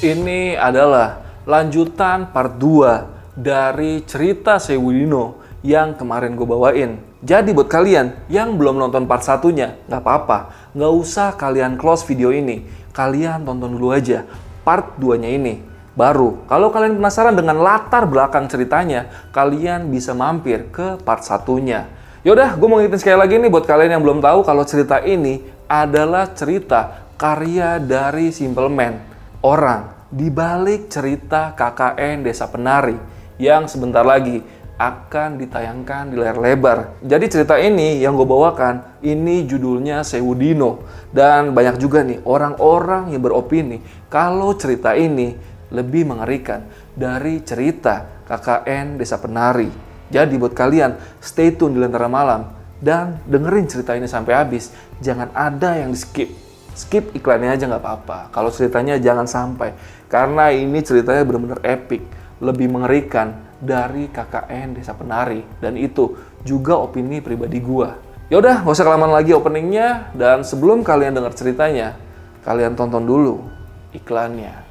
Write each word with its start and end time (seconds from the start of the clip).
Ini 0.00 0.56
adalah 0.56 1.20
lanjutan 1.44 2.32
part 2.32 2.56
2 2.56 3.36
dari 3.36 4.00
cerita 4.08 4.56
Sewudino 4.56 5.44
yang 5.60 5.92
kemarin 5.92 6.32
gue 6.40 6.48
bawain. 6.48 6.96
Jadi 7.20 7.52
buat 7.52 7.68
kalian 7.68 8.24
yang 8.32 8.56
belum 8.56 8.80
nonton 8.80 9.04
part 9.04 9.20
satunya, 9.20 9.76
nggak 9.92 10.00
apa-apa. 10.00 10.72
Nggak 10.72 10.92
usah 10.96 11.28
kalian 11.36 11.76
close 11.76 12.08
video 12.08 12.32
ini. 12.32 12.64
Kalian 12.96 13.44
tonton 13.44 13.76
dulu 13.76 13.92
aja 13.92 14.24
part 14.64 14.96
2-nya 14.96 15.36
ini. 15.36 15.60
Baru, 15.92 16.48
kalau 16.48 16.72
kalian 16.72 16.96
penasaran 16.96 17.36
dengan 17.36 17.60
latar 17.60 18.08
belakang 18.08 18.48
ceritanya, 18.48 19.04
kalian 19.36 19.92
bisa 19.92 20.16
mampir 20.16 20.72
ke 20.72 20.96
part 21.04 21.28
satunya. 21.28 21.92
Yaudah, 22.24 22.56
gue 22.56 22.68
mau 22.72 22.80
ngingetin 22.80 23.04
sekali 23.04 23.20
lagi 23.20 23.36
nih 23.36 23.52
buat 23.52 23.68
kalian 23.68 24.00
yang 24.00 24.02
belum 24.08 24.24
tahu 24.24 24.48
kalau 24.48 24.64
cerita 24.64 25.04
ini 25.04 25.44
adalah 25.68 26.32
cerita 26.32 27.04
karya 27.20 27.76
dari 27.76 28.32
Simple 28.32 28.72
Man. 28.72 29.09
Orang 29.40 30.12
di 30.12 30.28
balik 30.28 30.92
cerita 30.92 31.56
KKN 31.56 32.28
Desa 32.28 32.44
Penari 32.52 32.92
yang 33.40 33.64
sebentar 33.72 34.04
lagi 34.04 34.44
akan 34.76 35.40
ditayangkan 35.40 36.12
di 36.12 36.20
layar 36.20 36.36
lebar. 36.36 37.00
Jadi 37.00 37.24
cerita 37.24 37.56
ini 37.56 38.04
yang 38.04 38.20
gue 38.20 38.28
bawakan, 38.28 39.00
ini 39.00 39.48
judulnya 39.48 40.04
Sewudino. 40.04 40.84
Dan 41.08 41.56
banyak 41.56 41.80
juga 41.80 42.04
nih 42.04 42.20
orang-orang 42.28 43.16
yang 43.16 43.24
beropini 43.24 43.80
kalau 44.12 44.52
cerita 44.60 44.92
ini 44.92 45.32
lebih 45.72 46.12
mengerikan 46.12 46.68
dari 46.92 47.40
cerita 47.40 48.20
KKN 48.28 49.00
Desa 49.00 49.16
Penari. 49.16 49.72
Jadi 50.12 50.36
buat 50.36 50.52
kalian, 50.52 51.00
stay 51.24 51.56
tune 51.56 51.72
di 51.72 51.80
Lentera 51.80 52.12
Malam 52.12 52.44
dan 52.76 53.24
dengerin 53.24 53.64
cerita 53.72 53.96
ini 53.96 54.04
sampai 54.04 54.36
habis. 54.36 54.68
Jangan 55.00 55.32
ada 55.32 55.80
yang 55.80 55.96
di 55.96 56.00
skip. 56.00 56.49
Skip 56.80 57.12
iklannya 57.12 57.52
aja 57.52 57.68
nggak 57.68 57.82
apa-apa. 57.84 58.18
Kalau 58.32 58.48
ceritanya 58.48 58.96
jangan 58.96 59.28
sampai. 59.28 59.76
Karena 60.08 60.48
ini 60.48 60.80
ceritanya 60.80 61.28
benar-benar 61.28 61.60
epic. 61.60 62.00
Lebih 62.40 62.72
mengerikan 62.72 63.36
dari 63.60 64.08
KKN 64.08 64.80
Desa 64.80 64.96
Penari 64.96 65.44
dan 65.60 65.76
itu 65.76 66.16
juga 66.40 66.80
opini 66.80 67.20
pribadi 67.20 67.60
gua. 67.60 68.00
Yaudah, 68.32 68.64
nggak 68.64 68.72
usah 68.72 68.86
kelamaan 68.88 69.12
lagi 69.12 69.36
openingnya 69.36 70.16
dan 70.16 70.40
sebelum 70.40 70.80
kalian 70.80 71.12
dengar 71.12 71.36
ceritanya, 71.36 72.00
kalian 72.46 72.72
tonton 72.78 73.04
dulu 73.04 73.44
iklannya. 73.92 74.69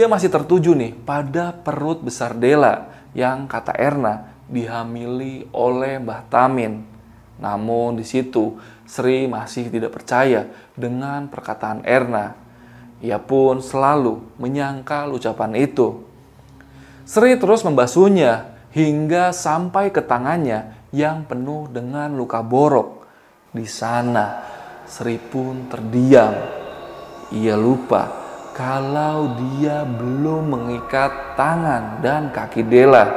Ia 0.00 0.08
masih 0.08 0.32
tertuju 0.32 0.72
nih 0.72 0.96
pada 0.96 1.52
perut 1.52 2.00
besar 2.00 2.32
Dela 2.32 2.88
yang 3.12 3.44
kata 3.44 3.76
Erna 3.76 4.32
dihamili 4.48 5.44
oleh 5.52 6.00
Mbah 6.00 6.24
Tamin. 6.32 6.80
Namun 7.36 8.00
di 8.00 8.08
situ 8.08 8.56
Sri 8.88 9.28
masih 9.28 9.68
tidak 9.68 9.92
percaya 9.92 10.48
dengan 10.72 11.28
perkataan 11.28 11.84
Erna. 11.84 12.32
Ia 13.04 13.20
pun 13.20 13.60
selalu 13.60 14.40
menyangkal 14.40 15.12
ucapan 15.12 15.52
itu. 15.60 16.00
Sri 17.04 17.36
terus 17.36 17.60
membasuhnya 17.60 18.56
hingga 18.72 19.36
sampai 19.36 19.92
ke 19.92 20.00
tangannya 20.00 20.80
yang 20.96 21.28
penuh 21.28 21.68
dengan 21.68 22.16
luka 22.16 22.40
borok. 22.40 23.04
Di 23.52 23.68
sana 23.68 24.48
Sri 24.88 25.20
pun 25.20 25.68
terdiam. 25.68 26.32
Ia 27.36 27.52
lupa 27.60 28.19
kalau 28.60 29.40
dia 29.40 29.88
belum 29.88 30.52
mengikat 30.52 31.32
tangan 31.32 32.04
dan 32.04 32.28
kaki 32.28 32.60
Dela. 32.60 33.08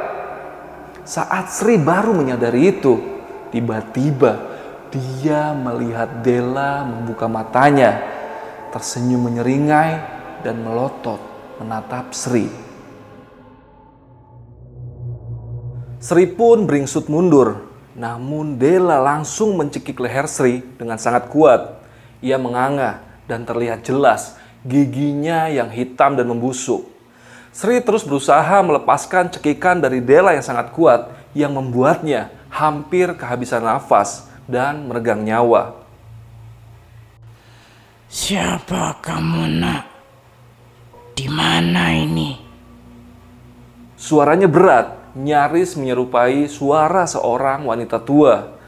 Saat 1.04 1.52
Sri 1.52 1.76
baru 1.76 2.16
menyadari 2.16 2.72
itu, 2.72 2.96
tiba-tiba 3.52 4.40
dia 4.88 5.52
melihat 5.52 6.24
Dela 6.24 6.88
membuka 6.88 7.28
matanya, 7.28 8.00
tersenyum 8.72 9.28
menyeringai 9.28 10.00
dan 10.40 10.64
melotot 10.64 11.20
menatap 11.60 12.16
Sri. 12.16 12.48
Sri 16.00 16.24
pun 16.24 16.64
beringsut 16.64 17.12
mundur, 17.12 17.68
namun 17.92 18.56
Dela 18.56 18.96
langsung 18.96 19.60
mencekik 19.60 20.00
leher 20.00 20.24
Sri 20.24 20.64
dengan 20.80 20.96
sangat 20.96 21.28
kuat. 21.28 21.84
Ia 22.24 22.40
menganga 22.40 23.04
dan 23.28 23.44
terlihat 23.44 23.84
jelas 23.84 24.40
giginya 24.64 25.46
yang 25.52 25.68
hitam 25.68 26.16
dan 26.16 26.26
membusuk. 26.26 26.88
Sri 27.54 27.78
terus 27.84 28.02
berusaha 28.02 28.58
melepaskan 28.66 29.30
cekikan 29.30 29.78
dari 29.78 30.02
Dela 30.02 30.34
yang 30.34 30.42
sangat 30.42 30.74
kuat 30.74 31.14
yang 31.36 31.54
membuatnya 31.54 32.34
hampir 32.50 33.14
kehabisan 33.14 33.62
nafas 33.62 34.26
dan 34.50 34.90
meregang 34.90 35.22
nyawa. 35.22 35.78
Siapa 38.10 38.98
kamu 38.98 39.42
nak? 39.62 39.84
Di 41.14 41.30
mana 41.30 41.94
ini? 41.94 42.34
Suaranya 43.94 44.50
berat, 44.50 45.14
nyaris 45.14 45.78
menyerupai 45.78 46.50
suara 46.50 47.06
seorang 47.06 47.62
wanita 47.70 48.02
tua. 48.02 48.58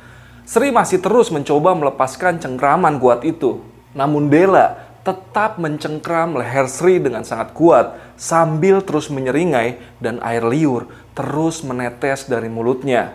Sri 0.47 0.71
masih 0.71 1.03
terus 1.03 1.35
mencoba 1.35 1.75
melepaskan 1.75 2.39
cengkraman 2.39 3.03
kuat 3.03 3.27
itu. 3.27 3.67
Namun 3.99 4.31
Dela 4.31 4.86
tetap 5.07 5.63
mencengkram 5.63 6.35
leher 6.35 6.67
Sri 6.67 6.99
dengan 6.99 7.23
sangat 7.23 7.55
kuat 7.55 7.95
sambil 8.19 8.83
terus 8.83 9.07
menyeringai 9.07 9.79
dan 10.03 10.19
air 10.19 10.43
liur 10.43 10.91
terus 11.15 11.63
menetes 11.63 12.27
dari 12.27 12.51
mulutnya. 12.51 13.15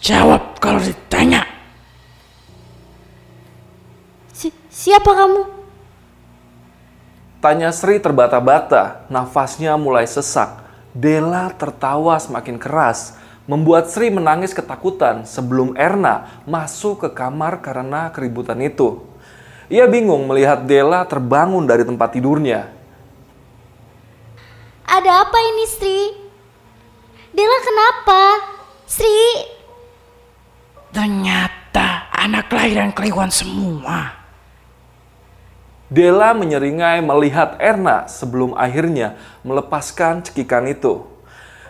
Jawab 0.00 0.56
kalau 0.64 0.80
ditanya. 0.80 1.44
Si 4.32 4.48
siapa 4.72 5.12
kamu? 5.12 5.42
Tanya 7.44 7.68
Sri 7.76 8.00
terbata-bata, 8.00 9.04
nafasnya 9.12 9.76
mulai 9.76 10.08
sesak. 10.08 10.64
Dela 10.96 11.52
tertawa 11.52 12.16
semakin 12.16 12.56
keras, 12.56 13.20
membuat 13.44 13.92
Sri 13.92 14.08
menangis 14.08 14.56
ketakutan 14.56 15.28
sebelum 15.28 15.76
Erna 15.76 16.40
masuk 16.48 17.04
ke 17.04 17.08
kamar 17.12 17.60
karena 17.60 18.08
keributan 18.08 18.64
itu. 18.64 19.13
Ia 19.72 19.88
bingung 19.88 20.28
melihat 20.28 20.68
Dela 20.68 21.08
terbangun 21.08 21.64
dari 21.64 21.88
tempat 21.88 22.12
tidurnya. 22.12 22.68
Ada 24.84 25.24
apa 25.24 25.38
ini, 25.40 25.64
Sri? 25.64 26.00
Dela 27.32 27.58
kenapa? 27.64 28.20
Sri? 28.84 29.18
Ternyata 30.92 32.12
anak 32.12 32.52
kelahiran 32.52 32.92
Kliwon 32.92 33.32
semua. 33.32 34.14
Dela 35.88 36.36
menyeringai 36.36 37.00
melihat 37.00 37.56
Erna 37.58 38.06
sebelum 38.06 38.56
akhirnya 38.56 39.16
melepaskan 39.42 40.24
cekikan 40.24 40.68
itu. 40.68 41.06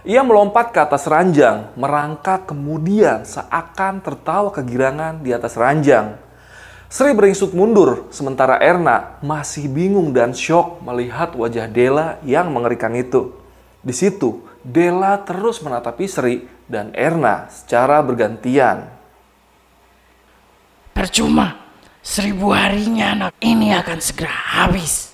Ia 0.04 0.20
melompat 0.20 0.68
ke 0.68 0.84
atas 0.84 1.08
ranjang, 1.08 1.72
merangkak 1.80 2.44
kemudian 2.44 3.24
seakan 3.24 4.04
tertawa 4.04 4.52
kegirangan 4.52 5.24
di 5.24 5.32
atas 5.32 5.56
ranjang. 5.56 6.20
Sri 6.92 7.10
beringsut 7.16 7.56
mundur, 7.56 8.06
sementara 8.12 8.60
Erna 8.60 9.18
masih 9.24 9.66
bingung 9.66 10.12
dan 10.12 10.36
syok 10.36 10.84
melihat 10.84 11.32
wajah 11.34 11.66
Dela 11.66 12.20
yang 12.22 12.52
mengerikan 12.52 12.92
itu. 12.94 13.34
Di 13.80 13.92
situ, 13.92 14.44
Dela 14.64 15.20
terus 15.24 15.60
menatapi 15.60 16.04
Sri 16.08 16.46
dan 16.68 16.92
Erna 16.96 17.48
secara 17.52 18.00
bergantian. 18.00 18.88
Percuma, 20.94 21.58
seribu 22.00 22.54
harinya 22.54 23.12
anak 23.12 23.34
ini 23.42 23.74
akan 23.74 23.98
segera 23.98 24.30
habis. 24.30 25.12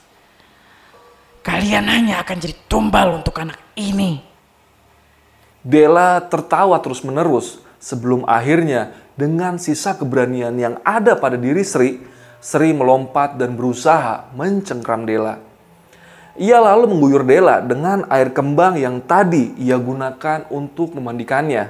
Kalian 1.41 1.89
hanya 1.89 2.21
akan 2.21 2.37
jadi 2.37 2.55
tumbal 2.69 3.17
untuk 3.17 3.41
anak 3.41 3.59
ini. 3.75 4.21
Dela 5.65 6.21
tertawa 6.21 6.77
terus-menerus 6.79 7.65
sebelum 7.81 8.29
akhirnya 8.29 8.93
dengan 9.21 9.61
sisa 9.61 9.93
keberanian 9.93 10.57
yang 10.57 10.81
ada 10.81 11.13
pada 11.13 11.37
diri 11.37 11.61
Sri, 11.61 12.01
Sri 12.41 12.73
melompat 12.73 13.37
dan 13.37 13.53
berusaha 13.53 14.33
mencengkram 14.33 15.05
Dela. 15.05 15.37
Ia 16.41 16.57
lalu 16.57 16.97
mengguyur 16.97 17.21
Dela 17.29 17.61
dengan 17.61 18.09
air 18.09 18.33
kembang 18.33 18.81
yang 18.81 19.05
tadi 19.05 19.53
ia 19.61 19.77
gunakan 19.77 20.49
untuk 20.49 20.97
memandikannya. 20.97 21.69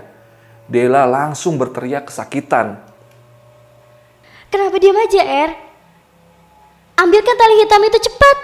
Dela 0.70 1.02
langsung 1.10 1.58
berteriak 1.58 2.06
kesakitan. 2.06 2.78
Kenapa 4.46 4.78
diam 4.78 4.94
aja, 4.94 5.22
Er? 5.26 5.50
Ambilkan 6.94 7.34
tali 7.34 7.54
hitam 7.66 7.82
itu 7.82 7.98
cepat. 8.06 8.36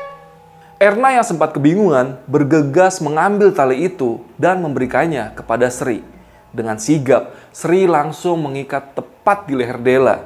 Erna 0.82 1.14
yang 1.14 1.22
sempat 1.22 1.54
kebingungan 1.54 2.18
bergegas 2.26 2.98
mengambil 2.98 3.54
tali 3.54 3.86
itu 3.86 4.18
dan 4.34 4.58
memberikannya 4.58 5.30
kepada 5.38 5.70
Sri. 5.70 6.15
Dengan 6.56 6.80
sigap, 6.80 7.36
Sri 7.52 7.84
langsung 7.84 8.40
mengikat 8.40 8.96
tepat 8.96 9.44
di 9.44 9.52
leher 9.52 9.76
Dela. 9.76 10.24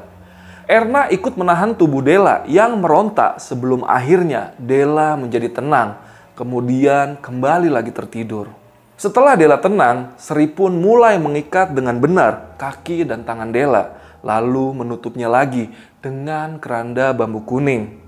Erna 0.71 1.11
ikut 1.11 1.35
menahan 1.35 1.75
tubuh 1.75 2.07
Dela 2.07 2.47
yang 2.47 2.79
merontak 2.79 3.43
sebelum 3.43 3.83
akhirnya 3.83 4.55
Dela 4.55 5.19
menjadi 5.19 5.51
tenang, 5.51 5.99
kemudian 6.39 7.19
kembali 7.19 7.67
lagi 7.67 7.91
tertidur. 7.91 8.47
Setelah 8.95 9.35
Dela 9.35 9.59
tenang, 9.59 10.15
Sri 10.23 10.47
pun 10.47 10.71
mulai 10.71 11.19
mengikat 11.19 11.75
dengan 11.75 11.99
benar 11.99 12.55
kaki 12.63 13.03
dan 13.03 13.27
tangan 13.27 13.51
Dela, 13.51 13.99
lalu 14.23 14.87
menutupnya 14.87 15.27
lagi 15.27 15.75
dengan 15.99 16.63
keranda 16.63 17.11
bambu 17.11 17.43
kuning. 17.43 17.99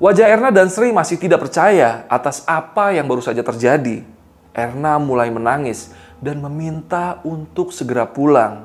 Wajah 0.00 0.32
Erna 0.32 0.48
dan 0.48 0.72
Sri 0.72 0.96
masih 0.96 1.20
tidak 1.20 1.44
percaya 1.44 2.08
atas 2.08 2.40
apa 2.48 2.96
yang 2.96 3.04
baru 3.04 3.20
saja 3.20 3.44
terjadi. 3.44 4.00
Erna 4.56 4.96
mulai 4.96 5.28
menangis 5.28 5.92
dan 6.24 6.40
meminta 6.40 7.20
untuk 7.20 7.68
segera 7.68 8.08
pulang. 8.08 8.64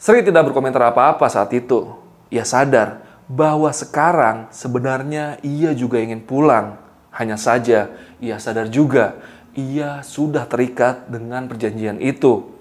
Sri 0.00 0.24
tidak 0.24 0.48
berkomentar 0.48 0.88
apa-apa 0.88 1.28
saat 1.28 1.52
itu. 1.52 1.92
Ia 2.32 2.48
sadar 2.48 3.04
bahwa 3.28 3.68
sekarang 3.68 4.48
sebenarnya 4.48 5.36
ia 5.44 5.76
juga 5.76 6.00
ingin 6.00 6.24
pulang. 6.24 6.80
Hanya 7.12 7.36
saja 7.36 7.92
ia 8.18 8.40
sadar 8.40 8.72
juga 8.72 9.20
ia 9.54 10.02
sudah 10.02 10.44
terikat 10.50 11.06
dengan 11.06 11.46
perjanjian 11.46 12.02
itu. 12.02 12.52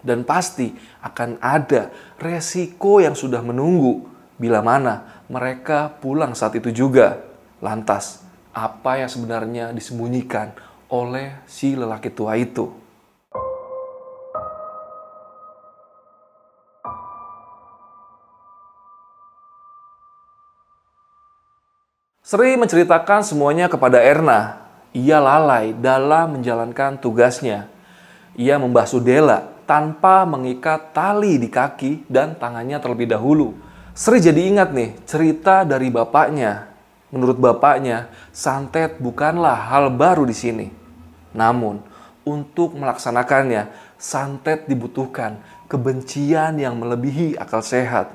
Dan 0.00 0.24
pasti 0.24 0.72
akan 1.04 1.36
ada 1.44 1.92
resiko 2.16 3.04
yang 3.04 3.12
sudah 3.12 3.44
menunggu 3.44 4.08
bila 4.40 4.64
mana 4.64 5.24
mereka 5.28 5.92
pulang 6.00 6.32
saat 6.32 6.56
itu 6.56 6.72
juga. 6.72 7.20
Lantas, 7.60 8.24
apa 8.56 8.96
yang 8.96 9.12
sebenarnya 9.12 9.76
disembunyikan 9.76 10.56
oleh 10.88 11.36
si 11.44 11.76
lelaki 11.76 12.08
tua 12.08 12.40
itu? 12.40 12.79
Sri 22.30 22.54
menceritakan 22.54 23.26
semuanya 23.26 23.66
kepada 23.66 23.98
Erna. 23.98 24.70
Ia 24.94 25.18
lalai 25.18 25.74
dalam 25.74 26.38
menjalankan 26.38 27.02
tugasnya. 27.02 27.66
Ia 28.38 28.54
membasuh 28.54 29.02
Dela 29.02 29.50
tanpa 29.66 30.22
mengikat 30.22 30.94
tali 30.94 31.42
di 31.42 31.50
kaki 31.50 32.06
dan 32.06 32.38
tangannya 32.38 32.78
terlebih 32.78 33.10
dahulu. 33.10 33.58
Sri 33.98 34.22
jadi 34.22 34.46
ingat 34.46 34.70
nih 34.70 34.94
cerita 35.10 35.66
dari 35.66 35.90
bapaknya 35.90 36.70
Menurut 37.10 37.42
bapaknya, 37.42 38.06
santet 38.30 39.02
bukanlah 39.02 39.74
hal 39.74 39.90
baru 39.90 40.22
di 40.22 40.34
sini. 40.34 40.66
Namun, 41.34 41.82
untuk 42.22 42.78
melaksanakannya, 42.78 43.66
santet 43.98 44.70
dibutuhkan 44.70 45.42
kebencian 45.66 46.54
yang 46.62 46.78
melebihi 46.78 47.34
akal 47.34 47.66
sehat. 47.66 48.14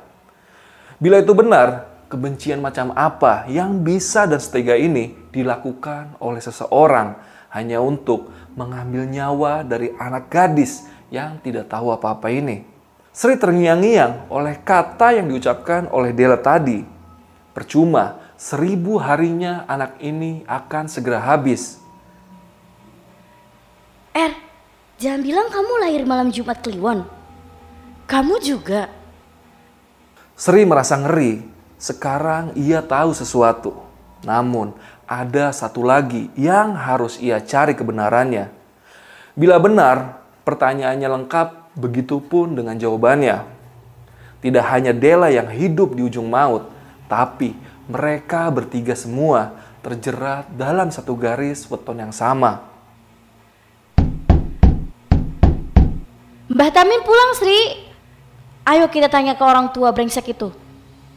Bila 0.96 1.20
itu 1.20 1.36
benar, 1.36 1.92
kebencian 2.16 2.64
macam 2.64 2.96
apa 2.96 3.44
yang 3.52 3.84
bisa 3.84 4.24
dan 4.24 4.40
setega 4.40 4.80
ini 4.80 5.12
dilakukan 5.36 6.16
oleh 6.24 6.40
seseorang 6.40 7.20
hanya 7.52 7.84
untuk 7.84 8.32
mengambil 8.56 9.04
nyawa 9.04 9.68
dari 9.68 9.92
anak 10.00 10.32
gadis 10.32 10.88
yang 11.12 11.44
tidak 11.44 11.68
tahu 11.68 11.92
apa-apa 11.92 12.32
ini. 12.32 12.64
Sri 13.12 13.36
terngiang-ngiang 13.36 14.32
oleh 14.32 14.64
kata 14.64 15.20
yang 15.20 15.28
diucapkan 15.28 15.92
oleh 15.92 16.16
Dela 16.16 16.40
tadi. 16.40 16.84
Percuma 17.52 18.20
seribu 18.40 18.96
harinya 18.96 19.68
anak 19.68 20.00
ini 20.00 20.48
akan 20.48 20.88
segera 20.88 21.20
habis. 21.20 21.80
Er, 24.16 24.32
jangan 25.00 25.20
bilang 25.20 25.48
kamu 25.52 25.74
lahir 25.84 26.04
malam 26.08 26.32
Jumat 26.32 26.64
Kliwon. 26.64 27.04
Kamu 28.08 28.40
juga. 28.40 28.88
Sri 30.36 30.68
merasa 30.68 31.00
ngeri. 31.00 31.55
Sekarang 31.86 32.50
ia 32.58 32.82
tahu 32.82 33.14
sesuatu. 33.14 33.78
Namun, 34.26 34.74
ada 35.06 35.54
satu 35.54 35.86
lagi 35.86 36.34
yang 36.34 36.74
harus 36.74 37.22
ia 37.22 37.38
cari 37.38 37.78
kebenarannya. 37.78 38.50
Bila 39.38 39.62
benar, 39.62 40.18
pertanyaannya 40.42 41.06
lengkap, 41.06 41.78
begitupun 41.78 42.58
dengan 42.58 42.74
jawabannya. 42.74 43.46
Tidak 44.42 44.66
hanya 44.66 44.98
Dela 44.98 45.30
yang 45.30 45.46
hidup 45.46 45.94
di 45.94 46.02
ujung 46.10 46.26
maut, 46.26 46.74
tapi 47.06 47.54
mereka 47.86 48.50
bertiga 48.50 48.98
semua 48.98 49.54
terjerat 49.86 50.50
dalam 50.58 50.90
satu 50.90 51.14
garis 51.14 51.70
weton 51.70 52.02
yang 52.02 52.10
sama. 52.10 52.66
Mbah 56.50 56.70
Tamin 56.74 57.06
pulang, 57.06 57.38
Sri. 57.38 57.86
Ayo 58.66 58.90
kita 58.90 59.06
tanya 59.06 59.38
ke 59.38 59.46
orang 59.46 59.70
tua 59.70 59.94
brengsek 59.94 60.34
itu. 60.34 60.65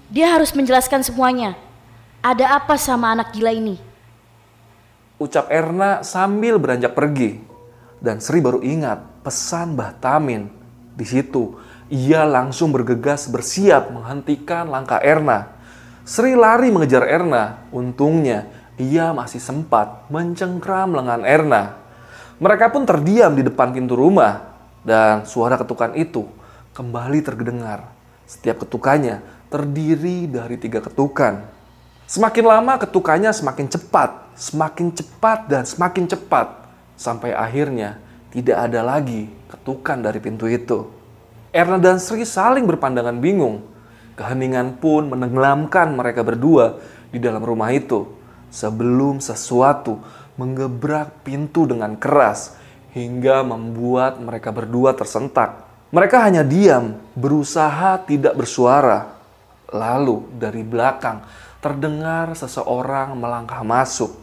Dia 0.09 0.33
harus 0.33 0.57
menjelaskan 0.57 1.05
semuanya. 1.05 1.57
Ada 2.25 2.61
apa 2.61 2.81
sama 2.81 3.13
anak 3.13 3.37
gila 3.37 3.53
ini? 3.53 3.77
Ucap 5.21 5.53
Erna 5.53 6.01
sambil 6.01 6.57
beranjak 6.57 6.97
pergi. 6.97 7.41
Dan 7.99 8.23
Sri 8.23 8.41
baru 8.41 8.65
ingat 8.65 9.05
pesan 9.23 9.77
Mbah 9.77 10.01
Tamin. 10.01 10.49
Di 10.97 11.05
situ, 11.05 11.61
ia 11.93 12.25
langsung 12.25 12.73
bergegas 12.73 13.29
bersiap 13.29 13.93
menghentikan 13.93 14.67
langkah 14.71 14.99
Erna 15.03 15.59
Sri 16.09 16.33
lari 16.33 16.73
mengejar 16.73 17.05
Erna. 17.05 17.69
Untungnya, 17.69 18.49
ia 18.81 19.13
masih 19.13 19.45
sempat 19.45 20.09
mencengkram 20.09 20.97
lengan 20.97 21.21
Erna. 21.21 21.77
Mereka 22.41 22.73
pun 22.73 22.89
terdiam 22.89 23.37
di 23.37 23.45
depan 23.45 23.77
pintu 23.77 23.93
rumah, 23.93 24.57
dan 24.81 25.29
suara 25.29 25.61
ketukan 25.61 25.93
itu 26.01 26.25
kembali 26.73 27.21
terdengar. 27.21 27.93
Setiap 28.25 28.65
ketukannya 28.65 29.21
terdiri 29.49 30.29
dari 30.29 30.57
tiga 30.61 30.85
ketukan. 30.85 31.45
Semakin 32.09 32.45
lama 32.49 32.81
ketukannya 32.81 33.33
semakin 33.33 33.69
cepat, 33.69 34.33
semakin 34.33 34.89
cepat, 34.97 35.39
dan 35.49 35.63
semakin 35.69 36.09
cepat, 36.09 36.69
sampai 36.97 37.37
akhirnya 37.37 38.01
tidak 38.33 38.57
ada 38.69 38.81
lagi 38.81 39.29
ketukan 39.49 40.01
dari 40.01 40.21
pintu 40.21 40.49
itu. 40.49 40.89
Erna 41.53 41.77
dan 41.77 42.01
Sri 42.01 42.25
saling 42.25 42.65
berpandangan 42.65 43.17
bingung 43.21 43.65
Keheningan 44.19 44.83
pun 44.83 45.15
menenggelamkan 45.15 45.95
mereka 45.95 46.27
berdua 46.27 46.83
di 47.15 47.23
dalam 47.23 47.39
rumah 47.39 47.71
itu 47.71 48.11
sebelum 48.51 49.23
sesuatu 49.23 50.03
menggebrak 50.35 51.23
pintu 51.23 51.71
dengan 51.71 51.95
keras 51.95 52.59
hingga 52.91 53.47
membuat 53.47 54.19
mereka 54.19 54.51
berdua 54.51 54.99
tersentak. 54.99 55.63
Mereka 55.95 56.19
hanya 56.19 56.43
diam, 56.43 56.99
berusaha 57.15 58.03
tidak 58.11 58.35
bersuara. 58.35 59.18
Lalu 59.69 60.25
dari 60.37 60.65
belakang 60.65 61.25
terdengar 61.61 62.33
seseorang 62.33 63.13
melangkah 63.19 63.61
masuk. 63.61 64.17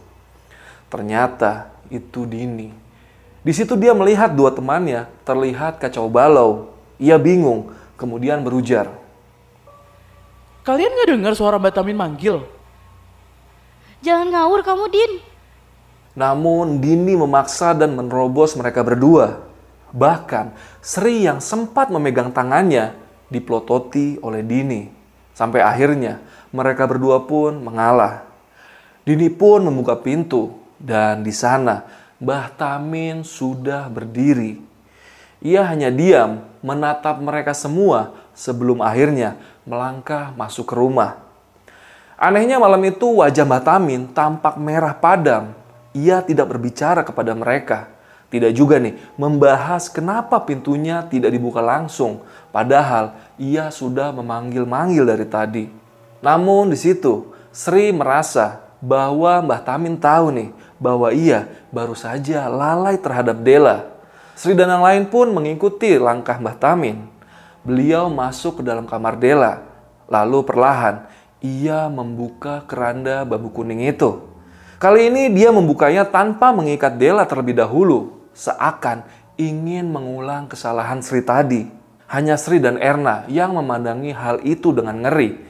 Ternyata 0.90 1.70
itu 1.90 2.26
Dini. 2.26 2.70
Di 3.46 3.52
situ 3.54 3.78
dia 3.78 3.94
melihat 3.94 4.34
dua 4.34 4.50
temannya 4.50 5.06
terlihat 5.22 5.78
kacau 5.78 6.10
balau. 6.10 6.74
Ia 6.98 7.20
bingung, 7.20 7.70
kemudian 7.94 8.40
berujar, 8.42 8.88
Kalian 10.66 10.98
nggak 10.98 11.10
dengar 11.14 11.32
suara 11.38 11.62
Mbak 11.62 11.78
Tamin 11.78 11.94
manggil? 11.94 12.42
Jangan 14.02 14.34
ngawur 14.34 14.66
kamu, 14.66 14.84
Din. 14.90 15.12
Namun 16.18 16.82
Dini 16.82 17.14
memaksa 17.14 17.70
dan 17.70 17.94
menerobos 17.94 18.58
mereka 18.58 18.82
berdua. 18.82 19.46
Bahkan 19.94 20.50
Sri 20.82 21.22
yang 21.22 21.38
sempat 21.38 21.86
memegang 21.94 22.34
tangannya 22.34 22.98
dipelototi 23.30 24.18
oleh 24.18 24.42
Dini. 24.42 24.95
Sampai 25.36 25.60
akhirnya 25.60 26.24
mereka 26.48 26.88
berdua 26.88 27.28
pun 27.28 27.60
mengalah. 27.60 28.24
Dini 29.04 29.28
pun 29.28 29.68
membuka 29.68 30.00
pintu 30.00 30.56
dan 30.80 31.20
di 31.20 31.28
sana 31.28 31.84
Mbah 32.16 32.56
Tamin 32.56 33.20
sudah 33.20 33.92
berdiri. 33.92 34.56
Ia 35.44 35.68
hanya 35.68 35.92
diam 35.92 36.40
menatap 36.64 37.20
mereka 37.20 37.52
semua 37.52 38.16
sebelum 38.32 38.80
akhirnya 38.80 39.36
melangkah 39.68 40.32
masuk 40.32 40.72
ke 40.72 40.74
rumah. 40.80 41.20
Anehnya 42.16 42.56
malam 42.56 42.80
itu 42.88 43.20
wajah 43.20 43.44
Mbah 43.44 43.60
Tamin 43.60 44.08
tampak 44.16 44.56
merah 44.56 44.96
padam. 44.96 45.52
Ia 45.92 46.24
tidak 46.24 46.56
berbicara 46.56 47.04
kepada 47.04 47.36
mereka. 47.36 47.92
Tidak 48.32 48.50
juga 48.56 48.80
nih 48.80 48.96
membahas 49.20 49.92
kenapa 49.92 50.40
pintunya 50.42 51.04
tidak 51.06 51.30
dibuka 51.30 51.60
langsung. 51.60 52.24
Padahal 52.56 53.12
ia 53.36 53.68
sudah 53.68 54.16
memanggil-manggil 54.16 55.04
dari 55.04 55.28
tadi. 55.28 55.64
Namun 56.24 56.72
di 56.72 56.78
situ 56.80 57.36
Sri 57.52 57.92
merasa 57.92 58.64
bahwa 58.80 59.44
Mbah 59.44 59.60
Tamin 59.60 60.00
tahu 60.00 60.32
nih 60.32 60.48
bahwa 60.80 61.12
ia 61.12 61.52
baru 61.68 61.92
saja 61.92 62.48
lalai 62.48 62.96
terhadap 62.96 63.44
Dela. 63.44 63.92
Sri 64.32 64.56
dan 64.56 64.72
yang 64.72 64.80
lain 64.80 65.04
pun 65.04 65.36
mengikuti 65.36 66.00
langkah 66.00 66.40
Mbah 66.40 66.56
Tamin. 66.56 67.04
Beliau 67.60 68.08
masuk 68.08 68.60
ke 68.60 68.62
dalam 68.64 68.88
kamar 68.88 69.20
Dela. 69.20 69.60
Lalu 70.08 70.40
perlahan 70.48 71.12
ia 71.44 71.92
membuka 71.92 72.64
keranda 72.64 73.28
bambu 73.28 73.52
kuning 73.52 73.84
itu. 73.84 74.24
Kali 74.80 75.12
ini 75.12 75.28
dia 75.28 75.52
membukanya 75.52 76.08
tanpa 76.08 76.56
mengikat 76.56 76.96
Dela 76.96 77.28
terlebih 77.28 77.52
dahulu, 77.52 78.16
seakan 78.32 79.04
ingin 79.36 79.92
mengulang 79.92 80.48
kesalahan 80.48 81.04
Sri 81.04 81.20
tadi. 81.20 81.75
Hanya 82.06 82.38
Sri 82.38 82.62
dan 82.62 82.78
Erna 82.78 83.26
yang 83.26 83.58
memandangi 83.58 84.14
hal 84.14 84.38
itu 84.46 84.70
dengan 84.70 85.02
ngeri. 85.02 85.42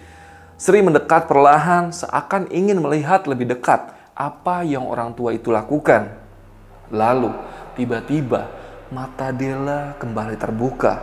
Sri 0.56 0.80
mendekat 0.80 1.28
perlahan 1.28 1.92
seakan 1.92 2.48
ingin 2.48 2.80
melihat 2.80 3.28
lebih 3.28 3.44
dekat 3.44 3.92
apa 4.16 4.64
yang 4.64 4.88
orang 4.88 5.12
tua 5.12 5.36
itu 5.36 5.52
lakukan. 5.52 6.16
Lalu, 6.88 7.28
tiba-tiba 7.76 8.48
mata 8.88 9.28
Dela 9.36 9.92
kembali 10.00 10.36
terbuka. 10.40 10.94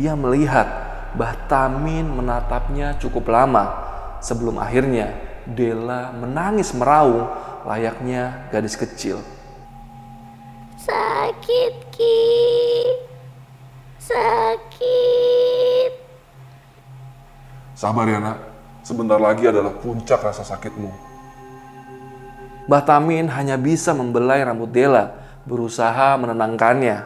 Ia 0.00 0.16
melihat 0.16 0.68
Bah 1.12 1.34
Tamin 1.50 2.06
menatapnya 2.06 2.96
cukup 3.02 3.28
lama 3.28 3.64
sebelum 4.22 4.62
akhirnya 4.62 5.10
Dela 5.44 6.14
menangis 6.14 6.70
meraung 6.72 7.26
layaknya 7.66 8.48
gadis 8.54 8.78
kecil. 8.78 9.20
Sakit, 10.80 11.74
Ki. 11.92 12.16
Sakit. 14.00 15.92
Sabar 17.76 18.08
ya 18.08 18.16
nak, 18.16 18.40
sebentar 18.80 19.20
lagi 19.20 19.44
adalah 19.44 19.76
puncak 19.76 20.24
rasa 20.24 20.40
sakitmu. 20.40 20.88
Mbah 22.64 22.82
Tamin 22.88 23.28
hanya 23.28 23.60
bisa 23.60 23.92
membelai 23.92 24.40
rambut 24.40 24.72
Dela, 24.72 25.20
berusaha 25.44 26.16
menenangkannya. 26.16 27.04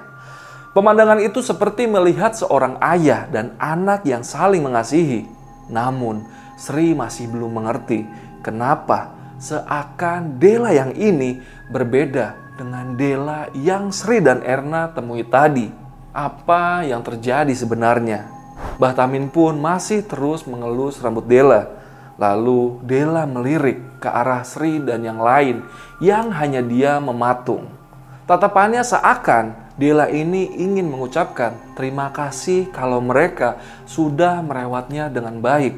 Pemandangan 0.70 1.18
itu 1.22 1.42
seperti 1.42 1.86
melihat 1.90 2.34
seorang 2.34 2.78
ayah 2.82 3.26
dan 3.30 3.58
anak 3.58 4.06
yang 4.06 4.22
saling 4.22 4.62
mengasihi. 4.62 5.26
Namun, 5.70 6.26
Sri 6.54 6.94
masih 6.94 7.26
belum 7.26 7.58
mengerti 7.58 8.06
kenapa 8.42 9.14
seakan 9.42 10.38
Dela 10.38 10.70
yang 10.70 10.94
ini 10.94 11.42
berbeda 11.70 12.54
dengan 12.54 12.94
Dela 12.94 13.50
yang 13.54 13.90
Sri 13.90 14.22
dan 14.22 14.46
Erna 14.46 14.90
temui 14.94 15.26
tadi. 15.26 15.83
Apa 16.14 16.86
yang 16.86 17.02
terjadi 17.02 17.50
sebenarnya? 17.50 18.30
Mbah 18.78 18.94
Tamin 18.94 19.26
pun 19.26 19.58
masih 19.58 20.06
terus 20.06 20.46
mengelus 20.46 21.02
rambut 21.02 21.26
Dela. 21.26 21.74
Lalu 22.22 22.78
Dela 22.86 23.26
melirik 23.26 23.98
ke 23.98 24.06
arah 24.06 24.46
Sri 24.46 24.78
dan 24.78 25.02
yang 25.02 25.18
lain 25.18 25.66
yang 25.98 26.30
hanya 26.30 26.62
dia 26.62 27.02
mematung. 27.02 27.66
Tatapannya 28.30 28.86
seakan 28.86 29.74
Dela 29.74 30.06
ini 30.06 30.54
ingin 30.54 30.86
mengucapkan 30.86 31.74
terima 31.74 32.14
kasih 32.14 32.70
kalau 32.70 33.02
mereka 33.02 33.58
sudah 33.82 34.38
merawatnya 34.38 35.10
dengan 35.10 35.42
baik. 35.42 35.74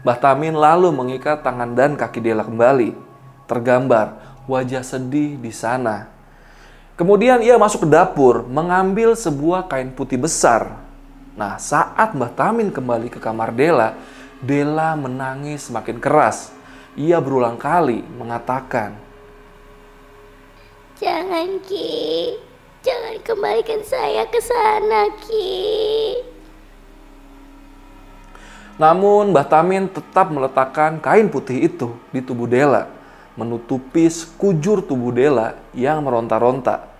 Mbah 0.00 0.16
Tamin 0.16 0.56
lalu 0.56 0.96
mengikat 0.96 1.44
tangan 1.44 1.76
dan 1.76 2.00
kaki 2.00 2.24
Dela 2.24 2.40
kembali. 2.40 2.96
Tergambar 3.44 4.16
wajah 4.48 4.80
sedih 4.80 5.36
di 5.36 5.52
sana. 5.52 6.08
Kemudian 7.02 7.42
ia 7.42 7.58
masuk 7.58 7.82
ke 7.82 7.88
dapur 7.90 8.46
mengambil 8.46 9.18
sebuah 9.18 9.66
kain 9.66 9.90
putih 9.90 10.22
besar. 10.22 10.78
Nah, 11.34 11.58
saat 11.58 12.14
Mbah 12.14 12.30
Tamin 12.30 12.70
kembali 12.70 13.10
ke 13.10 13.18
kamar 13.18 13.50
Dela, 13.50 13.98
Dela 14.38 14.94
menangis 14.94 15.66
semakin 15.66 15.98
keras. 15.98 16.54
Ia 16.94 17.18
berulang 17.18 17.58
kali 17.58 18.06
mengatakan, 18.06 18.94
Jangan, 21.02 21.58
Ki. 21.66 22.38
Jangan 22.86 23.18
kembalikan 23.26 23.82
saya 23.82 24.22
ke 24.30 24.38
sana, 24.38 25.10
Ki. 25.26 26.22
Namun 28.78 29.34
Mbah 29.34 29.50
Tamin 29.50 29.90
tetap 29.90 30.30
meletakkan 30.30 31.02
kain 31.02 31.26
putih 31.26 31.66
itu 31.66 31.98
di 32.14 32.22
tubuh 32.22 32.46
Dela, 32.46 32.86
menutupi 33.34 34.06
sekujur 34.06 34.86
tubuh 34.86 35.10
Dela 35.10 35.58
yang 35.74 35.98
meronta-ronta. 36.06 36.91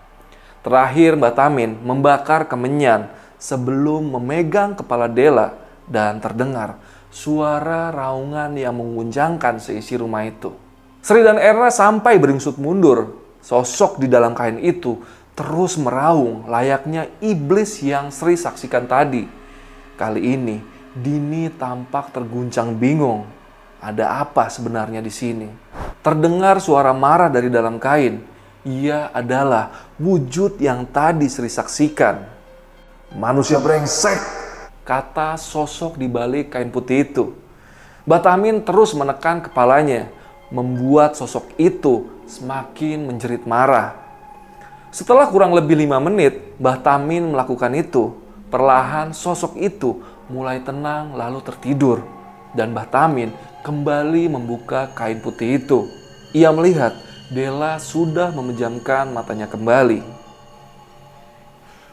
Terakhir 0.63 1.19
Mbah 1.19 1.35
Tamin 1.35 1.79
membakar 1.83 2.47
kemenyan 2.47 3.11
sebelum 3.37 4.15
memegang 4.19 4.79
kepala 4.79 5.11
Dela 5.11 5.59
dan 5.91 6.23
terdengar 6.23 6.79
suara 7.11 7.91
raungan 7.91 8.55
yang 8.57 8.79
mengguncangkan 8.79 9.59
seisi 9.59 9.99
rumah 9.99 10.25
itu. 10.25 10.55
Sri 11.03 11.21
dan 11.27 11.37
Erna 11.37 11.69
sampai 11.69 12.17
beringsut 12.17 12.57
mundur. 12.57 13.21
Sosok 13.43 13.99
di 13.99 14.07
dalam 14.07 14.39
kain 14.39 14.63
itu 14.63 15.03
terus 15.35 15.75
meraung 15.75 16.47
layaknya 16.47 17.11
iblis 17.19 17.83
yang 17.83 18.15
Sri 18.15 18.39
saksikan 18.39 18.87
tadi. 18.87 19.27
Kali 19.99 20.23
ini 20.23 20.57
Dini 20.93 21.49
tampak 21.49 22.13
terguncang 22.13 22.77
bingung. 22.77 23.25
Ada 23.81 24.21
apa 24.29 24.53
sebenarnya 24.53 25.01
di 25.01 25.09
sini? 25.09 25.49
Terdengar 26.05 26.61
suara 26.61 26.93
marah 26.93 27.33
dari 27.33 27.49
dalam 27.49 27.81
kain. 27.81 28.21
Ia 28.63 29.11
adalah 29.11 29.91
wujud 29.99 30.63
yang 30.63 30.87
tadi 30.87 31.27
Sri 31.27 31.51
saksikan. 31.51 32.23
Manusia 33.19 33.59
brengsek! 33.59 34.19
Kata 34.87 35.35
sosok 35.35 35.99
di 35.99 36.07
balik 36.07 36.55
kain 36.55 36.71
putih 36.71 37.07
itu. 37.07 37.25
Batamin 38.07 38.63
terus 38.63 38.95
menekan 38.95 39.43
kepalanya, 39.43 40.11
membuat 40.51 41.15
sosok 41.19 41.55
itu 41.59 42.11
semakin 42.27 43.07
menjerit 43.07 43.47
marah. 43.47 43.99
Setelah 44.95 45.27
kurang 45.31 45.55
lebih 45.55 45.79
lima 45.79 45.99
menit, 45.99 46.55
Batamin 46.59 47.35
melakukan 47.35 47.75
itu. 47.75 48.15
Perlahan 48.47 49.11
sosok 49.11 49.59
itu 49.59 50.03
mulai 50.31 50.63
tenang 50.63 51.19
lalu 51.19 51.43
tertidur. 51.43 52.05
Dan 52.53 52.77
Mbah 52.77 52.87
Tamin 52.93 53.33
kembali 53.65 54.29
membuka 54.29 54.93
kain 54.93 55.25
putih 55.25 55.57
itu. 55.57 55.89
Ia 56.37 56.53
melihat 56.53 56.93
Dela 57.33 57.81
sudah 57.81 58.29
memejamkan 58.29 59.09
matanya 59.09 59.49
kembali. 59.49 60.05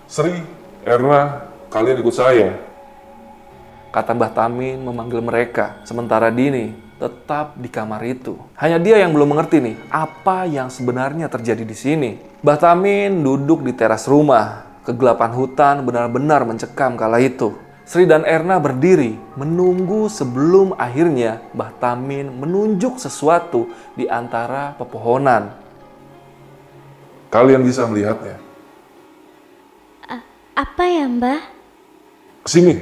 Sri, 0.03 0.36
Erna, 0.84 1.48
kalian 1.72 2.03
ikut 2.03 2.12
saya. 2.12 2.60
Kata 3.88 4.12
Mbah 4.12 4.36
Tamin 4.36 4.84
memanggil 4.84 5.24
mereka, 5.24 5.79
sementara 5.88 6.27
Dini 6.27 6.75
tetap 7.00 7.55
di 7.55 7.72
kamar 7.72 8.03
itu. 8.03 8.36
Hanya 8.60 8.84
dia 8.84 9.00
yang 9.00 9.15
belum 9.15 9.31
mengerti 9.31 9.63
nih, 9.63 9.79
apa 9.88 10.43
yang 10.43 10.67
sebenarnya 10.67 11.31
terjadi 11.31 11.63
di 11.63 11.77
sini. 11.77 12.12
Mbah 12.43 12.60
Tamin 12.60 13.24
duduk 13.24 13.63
di 13.63 13.72
teras 13.72 14.12
rumah. 14.12 14.67
Kegelapan 14.84 15.31
hutan 15.31 15.88
benar-benar 15.88 16.43
mencekam 16.43 17.00
kala 17.00 17.24
itu. 17.24 17.55
Sri 17.89 18.05
dan 18.05 18.22
Erna 18.22 18.62
berdiri 18.62 19.17
menunggu 19.34 20.13
sebelum 20.13 20.77
akhirnya 20.77 21.41
Mbah 21.58 21.74
Tamin 21.81 22.29
menunjuk 22.29 23.01
sesuatu 23.01 23.65
di 23.98 24.05
antara 24.05 24.77
pepohonan. 24.77 25.50
Kalian 27.34 27.65
bisa 27.65 27.89
melihatnya. 27.89 28.38
Apa 30.53 30.86
ya, 30.86 31.10
Mbah? 31.10 31.41
Sini, 32.46 32.77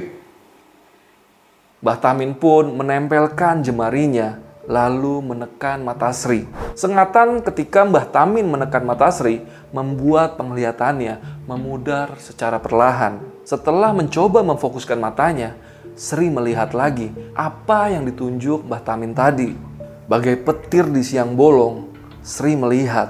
Mbah 1.80 1.98
Tamin 2.04 2.36
pun 2.36 2.68
menempelkan 2.76 3.64
jemarinya 3.64 4.36
lalu 4.68 5.24
menekan 5.24 5.88
mata 5.88 6.12
Sri. 6.12 6.44
Sengatan 6.76 7.40
ketika 7.40 7.80
Mbah 7.80 8.12
Tamin 8.12 8.44
menekan 8.44 8.84
mata 8.84 9.08
Sri 9.08 9.40
membuat 9.72 10.36
penglihatannya 10.36 11.48
memudar 11.48 12.20
secara 12.20 12.60
perlahan. 12.60 13.37
Setelah 13.48 13.96
mencoba 13.96 14.44
memfokuskan 14.44 15.00
matanya, 15.00 15.56
Sri 15.96 16.28
melihat 16.28 16.76
lagi 16.76 17.08
apa 17.32 17.88
yang 17.88 18.04
ditunjuk 18.04 18.68
Mbah 18.68 18.84
Tamin 18.84 19.16
tadi. 19.16 19.56
Bagai 20.04 20.36
petir 20.44 20.84
di 20.84 21.00
siang 21.00 21.32
bolong, 21.32 21.88
Sri 22.20 22.60
melihat 22.60 23.08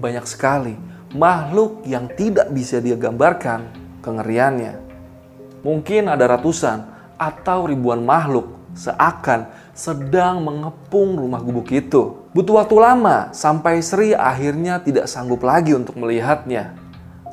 banyak 0.00 0.24
sekali 0.24 0.72
makhluk 1.12 1.84
yang 1.84 2.08
tidak 2.16 2.48
bisa 2.56 2.80
dia 2.80 2.96
gambarkan 2.96 3.68
kengeriannya. 4.00 4.80
Mungkin 5.60 6.08
ada 6.08 6.32
ratusan 6.32 6.88
atau 7.20 7.68
ribuan 7.68 8.00
makhluk 8.00 8.56
seakan 8.72 9.52
sedang 9.76 10.40
mengepung 10.48 11.12
rumah 11.12 11.44
gubuk 11.44 11.68
itu. 11.76 12.24
Butuh 12.32 12.64
waktu 12.64 12.76
lama 12.80 13.36
sampai 13.36 13.84
Sri 13.84 14.16
akhirnya 14.16 14.80
tidak 14.80 15.12
sanggup 15.12 15.44
lagi 15.44 15.76
untuk 15.76 16.00
melihatnya. 16.00 16.72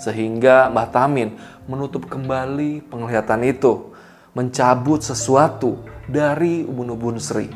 Sehingga 0.02 0.66
Mbah 0.74 0.90
Tamin 0.90 1.38
menutup 1.70 2.10
kembali 2.10 2.86
penglihatan 2.90 3.42
itu, 3.46 3.94
mencabut 4.32 5.04
sesuatu 5.04 5.82
dari 6.08 6.64
ubun-ubun 6.66 7.20
Sri. 7.20 7.52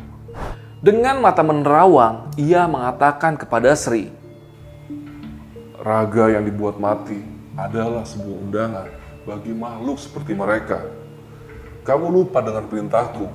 Dengan 0.84 1.18
mata 1.24 1.42
menerawang, 1.42 2.36
ia 2.38 2.70
mengatakan 2.70 3.40
kepada 3.40 3.74
Sri, 3.74 4.14
raga 5.82 6.34
yang 6.34 6.46
dibuat 6.46 6.82
mati 6.82 7.22
adalah 7.54 8.02
sebuah 8.02 8.38
undangan 8.42 8.88
bagi 9.26 9.54
makhluk 9.54 9.98
seperti 10.02 10.34
mereka. 10.34 10.82
Kamu 11.86 12.10
lupa 12.10 12.42
dengan 12.42 12.66
perintahku. 12.66 13.30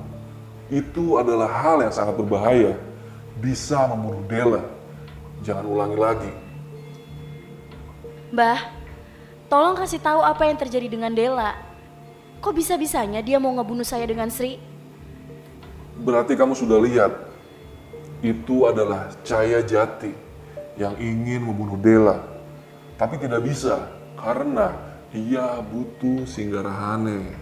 Itu 0.71 1.19
adalah 1.19 1.47
hal 1.47 1.83
yang 1.83 1.93
sangat 1.95 2.15
berbahaya. 2.19 2.75
Bisa 3.39 3.87
membunuh 3.87 4.23
Dela. 4.27 4.63
Jangan 5.43 5.65
ulangi 5.67 5.97
lagi. 5.99 6.31
Mbah, 8.31 8.59
tolong 9.51 9.75
kasih 9.75 9.99
tahu 9.99 10.23
apa 10.23 10.47
yang 10.47 10.55
terjadi 10.55 10.87
dengan 10.87 11.11
Dela. 11.11 11.59
Kok 12.39 12.55
bisa-bisanya 12.55 13.19
dia 13.19 13.35
mau 13.35 13.51
ngebunuh 13.51 13.83
saya 13.83 14.07
dengan 14.07 14.31
Sri? 14.31 14.55
Berarti 15.99 16.39
kamu 16.39 16.55
sudah 16.55 16.79
lihat 16.79 17.11
itu 18.23 18.63
adalah 18.63 19.11
Caya 19.27 19.59
Jati 19.59 20.15
yang 20.79 20.95
ingin 20.95 21.43
membunuh 21.43 21.75
Dela. 21.75 22.23
Tapi 22.95 23.19
tidak 23.19 23.43
bisa 23.43 23.91
karena 24.15 24.71
ia 25.11 25.59
butuh 25.59 26.23
Singgarahane. 26.23 27.35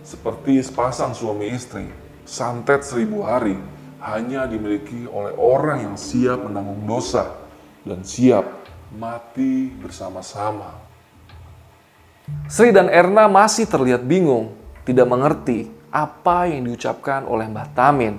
Seperti 0.00 0.64
sepasang 0.64 1.12
suami 1.12 1.52
istri, 1.52 1.92
santet 2.24 2.88
seribu 2.88 3.20
hari 3.20 3.60
hanya 4.00 4.48
dimiliki 4.48 5.04
oleh 5.12 5.36
orang 5.36 5.92
yang 5.92 5.96
siap 6.00 6.40
menanggung 6.40 6.88
dosa 6.88 7.36
dan 7.84 8.00
siap 8.00 8.48
mati 8.96 9.68
bersama-sama. 9.80 10.83
Sri 12.48 12.72
dan 12.72 12.88
Erna 12.88 13.28
masih 13.28 13.68
terlihat 13.68 14.08
bingung, 14.08 14.56
tidak 14.88 15.04
mengerti 15.04 15.68
apa 15.92 16.48
yang 16.48 16.64
diucapkan 16.64 17.28
oleh 17.28 17.44
Mbah 17.52 17.68
Tamin. 17.76 18.16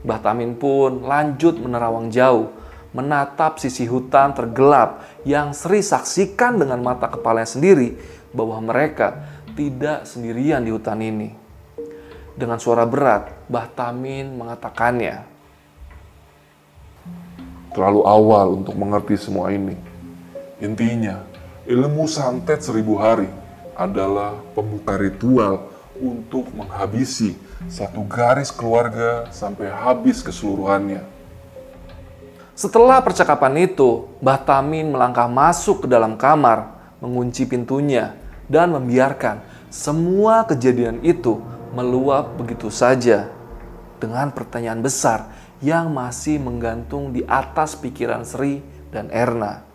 Mbah 0.00 0.20
Tamin 0.24 0.56
pun 0.56 1.04
lanjut 1.04 1.60
menerawang 1.60 2.08
jauh, 2.08 2.48
menatap 2.96 3.60
sisi 3.60 3.84
hutan 3.84 4.32
tergelap 4.32 5.04
yang 5.28 5.52
Sri 5.52 5.84
saksikan 5.84 6.56
dengan 6.56 6.80
mata 6.80 7.12
kepalanya 7.12 7.52
sendiri 7.52 8.00
bahwa 8.32 8.64
mereka 8.64 9.28
tidak 9.52 10.08
sendirian 10.08 10.64
di 10.64 10.72
hutan 10.72 11.04
ini. 11.04 11.28
Dengan 12.32 12.56
suara 12.56 12.88
berat, 12.88 13.28
Mbah 13.52 13.68
Tamin 13.76 14.40
mengatakannya. 14.40 15.36
Terlalu 17.76 18.00
awal 18.08 18.64
untuk 18.64 18.72
mengerti 18.72 19.20
semua 19.20 19.52
ini. 19.52 19.76
Intinya, 20.64 21.37
ilmu 21.68 22.08
santet 22.08 22.64
seribu 22.64 22.96
hari 22.96 23.28
adalah 23.76 24.40
pembuka 24.56 24.96
ritual 24.96 25.68
untuk 26.00 26.48
menghabisi 26.56 27.36
satu 27.68 28.08
garis 28.08 28.48
keluarga 28.48 29.28
sampai 29.28 29.68
habis 29.68 30.24
keseluruhannya. 30.24 31.04
Setelah 32.56 33.04
percakapan 33.04 33.68
itu, 33.68 34.08
Mbah 34.24 34.40
Tamin 34.48 34.90
melangkah 34.90 35.28
masuk 35.28 35.84
ke 35.84 35.86
dalam 35.86 36.16
kamar, 36.16 36.72
mengunci 37.04 37.44
pintunya, 37.44 38.16
dan 38.48 38.72
membiarkan 38.72 39.44
semua 39.68 40.48
kejadian 40.48 41.04
itu 41.04 41.38
meluap 41.76 42.34
begitu 42.40 42.72
saja 42.72 43.28
dengan 44.00 44.32
pertanyaan 44.32 44.80
besar 44.80 45.28
yang 45.60 45.92
masih 45.92 46.40
menggantung 46.40 47.12
di 47.12 47.22
atas 47.28 47.76
pikiran 47.76 48.24
Sri 48.24 48.64
dan 48.88 49.12
Erna. 49.12 49.67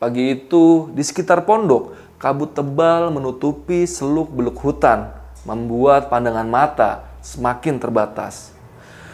Pagi 0.00 0.32
itu, 0.32 0.88
di 0.96 1.04
sekitar 1.04 1.44
pondok, 1.44 1.92
kabut 2.16 2.56
tebal 2.56 3.12
menutupi 3.12 3.84
seluk-beluk 3.84 4.56
hutan, 4.56 5.12
membuat 5.44 6.08
pandangan 6.08 6.48
mata 6.48 7.04
semakin 7.20 7.76
terbatas. 7.76 8.48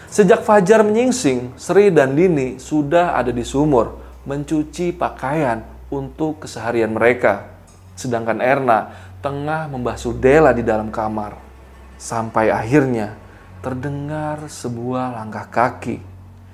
Sejak 0.07 0.47
fajar 0.47 0.87
menyingsing, 0.87 1.59
Sri 1.59 1.91
dan 1.91 2.15
Dini 2.15 2.63
sudah 2.63 3.19
ada 3.19 3.35
di 3.35 3.43
sumur 3.43 3.99
mencuci 4.31 4.95
pakaian 4.95 5.67
untuk 5.91 6.47
keseharian 6.47 6.95
mereka. 6.95 7.51
Sedangkan 7.99 8.39
Erna 8.39 8.95
tengah 9.19 9.67
membasuh 9.67 10.15
Dela 10.15 10.55
di 10.55 10.63
dalam 10.63 10.95
kamar. 10.95 11.35
Sampai 11.99 12.55
akhirnya 12.55 13.19
terdengar 13.59 14.47
sebuah 14.47 15.19
langkah 15.19 15.51
kaki. 15.51 15.99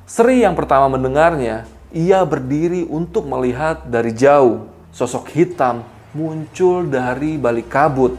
Sri 0.09 0.41
yang 0.41 0.57
pertama 0.57 0.89
mendengarnya, 0.89 1.69
ia 1.93 2.25
berdiri 2.25 2.89
untuk 2.89 3.29
melihat 3.29 3.85
dari 3.87 4.11
jauh. 4.17 4.67
Sosok 4.93 5.29
hitam 5.33 5.85
muncul 6.13 6.89
dari 6.89 7.41
balik 7.41 7.73
kabut. 7.73 8.17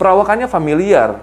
Perawakannya 0.00 0.48
familiar, 0.48 1.20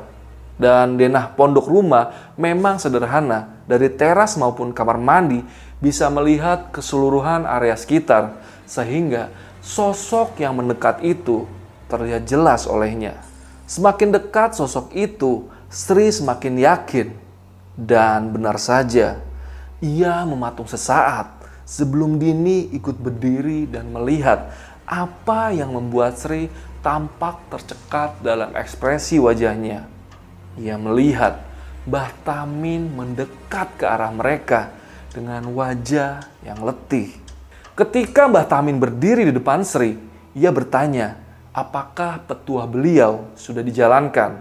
dan 0.57 0.97
denah 0.97 1.33
pondok 1.37 1.69
rumah 1.69 2.33
memang 2.37 2.81
sederhana. 2.81 3.57
Dari 3.69 3.93
teras 3.93 4.37
maupun 4.37 4.73
kamar 4.73 4.97
mandi 4.97 5.41
bisa 5.77 6.09
melihat 6.09 6.73
keseluruhan 6.73 7.45
area 7.45 7.77
sekitar, 7.77 8.37
sehingga 8.65 9.29
sosok 9.61 10.37
yang 10.41 10.57
mendekat 10.57 11.01
itu 11.05 11.45
terlihat 11.89 12.25
jelas 12.25 12.65
olehnya. 12.65 13.17
Semakin 13.69 14.13
dekat 14.13 14.57
sosok 14.57 14.93
itu, 14.97 15.45
Sri 15.67 16.09
semakin 16.09 16.55
yakin. 16.57 17.07
Dan 17.77 18.33
benar 18.33 18.57
saja, 18.57 19.21
ia 19.77 20.15
mematung 20.25 20.65
sesaat 20.65 21.36
sebelum 21.67 22.15
Dini 22.15 22.71
ikut 22.71 22.95
berdiri 22.95 23.67
dan 23.67 23.91
melihat 23.91 24.55
apa 24.87 25.51
yang 25.51 25.75
membuat 25.75 26.15
Sri 26.15 26.47
tampak 26.79 27.43
tercekat 27.51 28.23
dalam 28.23 28.55
ekspresi 28.55 29.19
wajahnya. 29.19 29.83
Ia 30.55 30.79
melihat 30.79 31.43
Mbah 31.83 32.15
Tamin 32.23 32.95
mendekat 32.95 33.75
ke 33.75 33.83
arah 33.83 34.09
mereka 34.15 34.71
dengan 35.11 35.43
wajah 35.51 36.23
yang 36.39 36.63
letih. 36.63 37.11
Ketika 37.75 38.31
Mbah 38.31 38.47
Tamin 38.47 38.79
berdiri 38.79 39.27
di 39.27 39.35
depan 39.35 39.67
Sri, 39.67 39.99
ia 40.31 40.49
bertanya, 40.55 41.19
apakah 41.51 42.23
petua 42.23 42.63
beliau 42.63 43.27
sudah 43.35 43.61
dijalankan? 43.61 44.39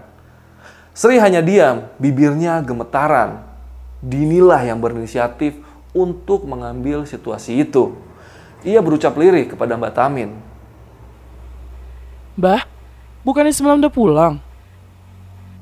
Sri 0.95 1.19
hanya 1.19 1.43
diam, 1.43 1.91
bibirnya 1.99 2.63
gemetaran. 2.63 3.43
Dinilah 4.01 4.63
yang 4.65 4.81
berinisiatif 4.81 5.66
untuk 5.97 6.45
mengambil 6.45 7.09
situasi 7.09 7.65
itu. 7.65 7.97
Ia 8.61 8.77
berucap 8.85 9.17
lirih 9.17 9.49
kepada 9.49 9.73
Mbak 9.73 9.93
Tamin. 9.97 10.29
Mbah, 12.37 12.69
bukannya 13.25 13.49
semalam 13.49 13.81
udah 13.81 13.89
pulang? 13.89 14.33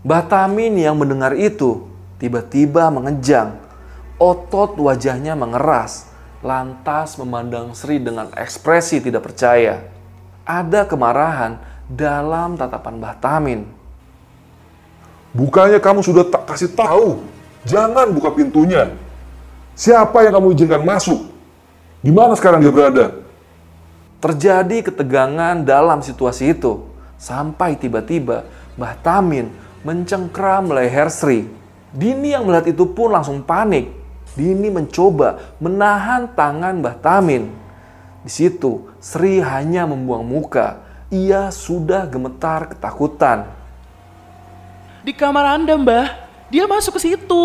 Mbah 0.03 0.23
Tamin 0.27 0.75
yang 0.75 0.99
mendengar 0.99 1.31
itu 1.39 1.87
tiba-tiba 2.19 2.91
mengejang. 2.91 3.55
Otot 4.19 4.75
wajahnya 4.79 5.35
mengeras, 5.39 6.11
lantas 6.43 7.15
memandang 7.15 7.71
Sri 7.75 7.99
dengan 7.99 8.31
ekspresi 8.35 8.99
tidak 8.99 9.27
percaya. 9.27 9.87
Ada 10.43 10.83
kemarahan 10.87 11.59
dalam 11.87 12.59
tatapan 12.59 12.99
Mbah 12.99 13.15
Tamin. 13.23 13.61
Bukannya 15.35 15.83
kamu 15.83 15.99
sudah 15.99 16.23
tak 16.31 16.47
kasih 16.47 16.71
tahu, 16.71 17.19
jangan 17.67 18.07
buka 18.15 18.31
pintunya. 18.31 19.04
Siapa 19.75 20.23
yang 20.23 20.39
kamu 20.39 20.55
izinkan 20.55 20.87
masuk? 20.87 21.27
Di 21.99 22.07
mana 22.07 22.31
sekarang 22.39 22.63
dia 22.63 22.71
berada? 22.71 23.11
Terjadi 24.23 24.87
ketegangan 24.87 25.67
dalam 25.67 25.99
situasi 25.99 26.55
itu, 26.55 26.87
sampai 27.19 27.75
tiba-tiba 27.75 28.47
Mbah 28.79 28.95
Tamin 29.03 29.51
mencengkram 29.83 30.71
leher 30.71 31.11
Sri. 31.11 31.43
Dini 31.91 32.31
yang 32.31 32.47
melihat 32.47 32.71
itu 32.71 32.87
pun 32.87 33.11
langsung 33.11 33.43
panik. 33.43 33.91
Dini 34.39 34.71
mencoba 34.71 35.43
menahan 35.59 36.31
tangan 36.31 36.79
Mbah 36.79 36.95
Tamin. 37.03 37.51
Di 38.23 38.31
situ, 38.31 38.87
Sri 39.03 39.43
hanya 39.43 39.83
membuang 39.83 40.23
muka. 40.23 40.79
Ia 41.11 41.51
sudah 41.51 42.07
gemetar 42.07 42.71
ketakutan. 42.71 43.43
Di 45.03 45.11
kamar 45.11 45.59
Anda, 45.59 45.75
Mbah. 45.75 46.07
Dia 46.47 46.63
masuk 46.63 46.95
ke 46.95 47.11
situ. 47.11 47.43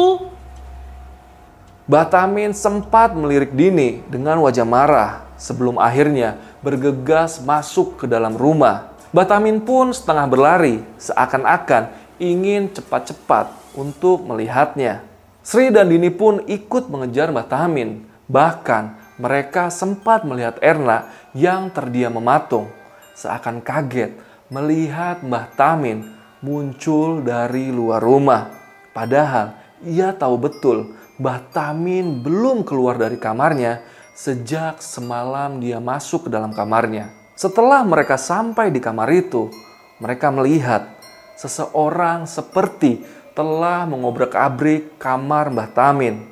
Mbah 1.90 2.06
Tamin 2.06 2.54
sempat 2.54 3.18
melirik 3.18 3.50
Dini 3.50 3.98
dengan 4.06 4.38
wajah 4.46 4.62
marah 4.62 5.26
sebelum 5.34 5.74
akhirnya 5.74 6.38
bergegas 6.62 7.42
masuk 7.42 7.98
ke 7.98 8.06
dalam 8.06 8.38
rumah. 8.38 8.94
Mbah 9.10 9.26
Tamin 9.26 9.58
pun 9.58 9.90
setengah 9.90 10.30
berlari 10.30 10.86
seakan-akan 11.02 11.90
ingin 12.22 12.70
cepat-cepat 12.70 13.74
untuk 13.74 14.22
melihatnya. 14.22 15.02
Sri 15.42 15.74
dan 15.74 15.90
Dini 15.90 16.14
pun 16.14 16.46
ikut 16.46 16.86
mengejar 16.86 17.34
Mbah 17.34 17.50
Tamin. 17.50 18.06
Bahkan 18.30 19.18
mereka 19.18 19.66
sempat 19.74 20.22
melihat 20.22 20.62
Erna 20.62 21.10
yang 21.34 21.74
terdiam 21.74 22.14
mematung. 22.14 22.70
Seakan 23.18 23.58
kaget 23.58 24.14
melihat 24.46 25.26
Mbah 25.26 25.58
Tamin 25.58 26.06
muncul 26.38 27.18
dari 27.26 27.74
luar 27.74 27.98
rumah. 27.98 28.46
Padahal 28.94 29.58
ia 29.82 30.14
tahu 30.14 30.38
betul 30.38 30.99
Mbah 31.20 31.52
Tamin 31.52 32.24
belum 32.24 32.64
keluar 32.64 32.96
dari 32.96 33.20
kamarnya 33.20 33.84
sejak 34.16 34.80
semalam 34.80 35.60
dia 35.60 35.76
masuk 35.76 36.24
ke 36.24 36.30
dalam 36.32 36.48
kamarnya. 36.56 37.12
Setelah 37.36 37.84
mereka 37.84 38.16
sampai 38.16 38.72
di 38.72 38.80
kamar 38.80 39.12
itu, 39.12 39.52
mereka 40.00 40.32
melihat 40.32 40.88
seseorang 41.36 42.24
seperti 42.24 43.04
telah 43.36 43.84
mengobrak-abrik 43.84 44.96
kamar 44.96 45.52
Mbah 45.52 45.68
Tamin. 45.76 46.24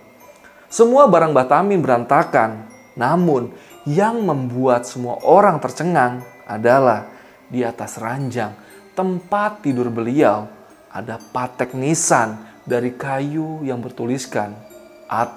Semua 0.73 1.05
barang 1.05 1.37
Mbah 1.37 1.49
Tamin 1.53 1.85
berantakan, 1.85 2.65
namun 2.97 3.53
yang 3.85 4.25
membuat 4.25 4.89
semua 4.89 5.21
orang 5.21 5.61
tercengang 5.61 6.25
adalah 6.49 7.13
di 7.45 7.61
atas 7.61 8.01
ranjang 8.01 8.57
tempat 8.97 9.61
tidur 9.61 9.93
beliau 9.93 10.49
ada 10.89 11.21
patek 11.21 11.77
nisan 11.77 12.41
dari 12.65 12.97
kayu 12.97 13.61
yang 13.65 13.85
bertuliskan 13.85 14.68
At 15.09 15.33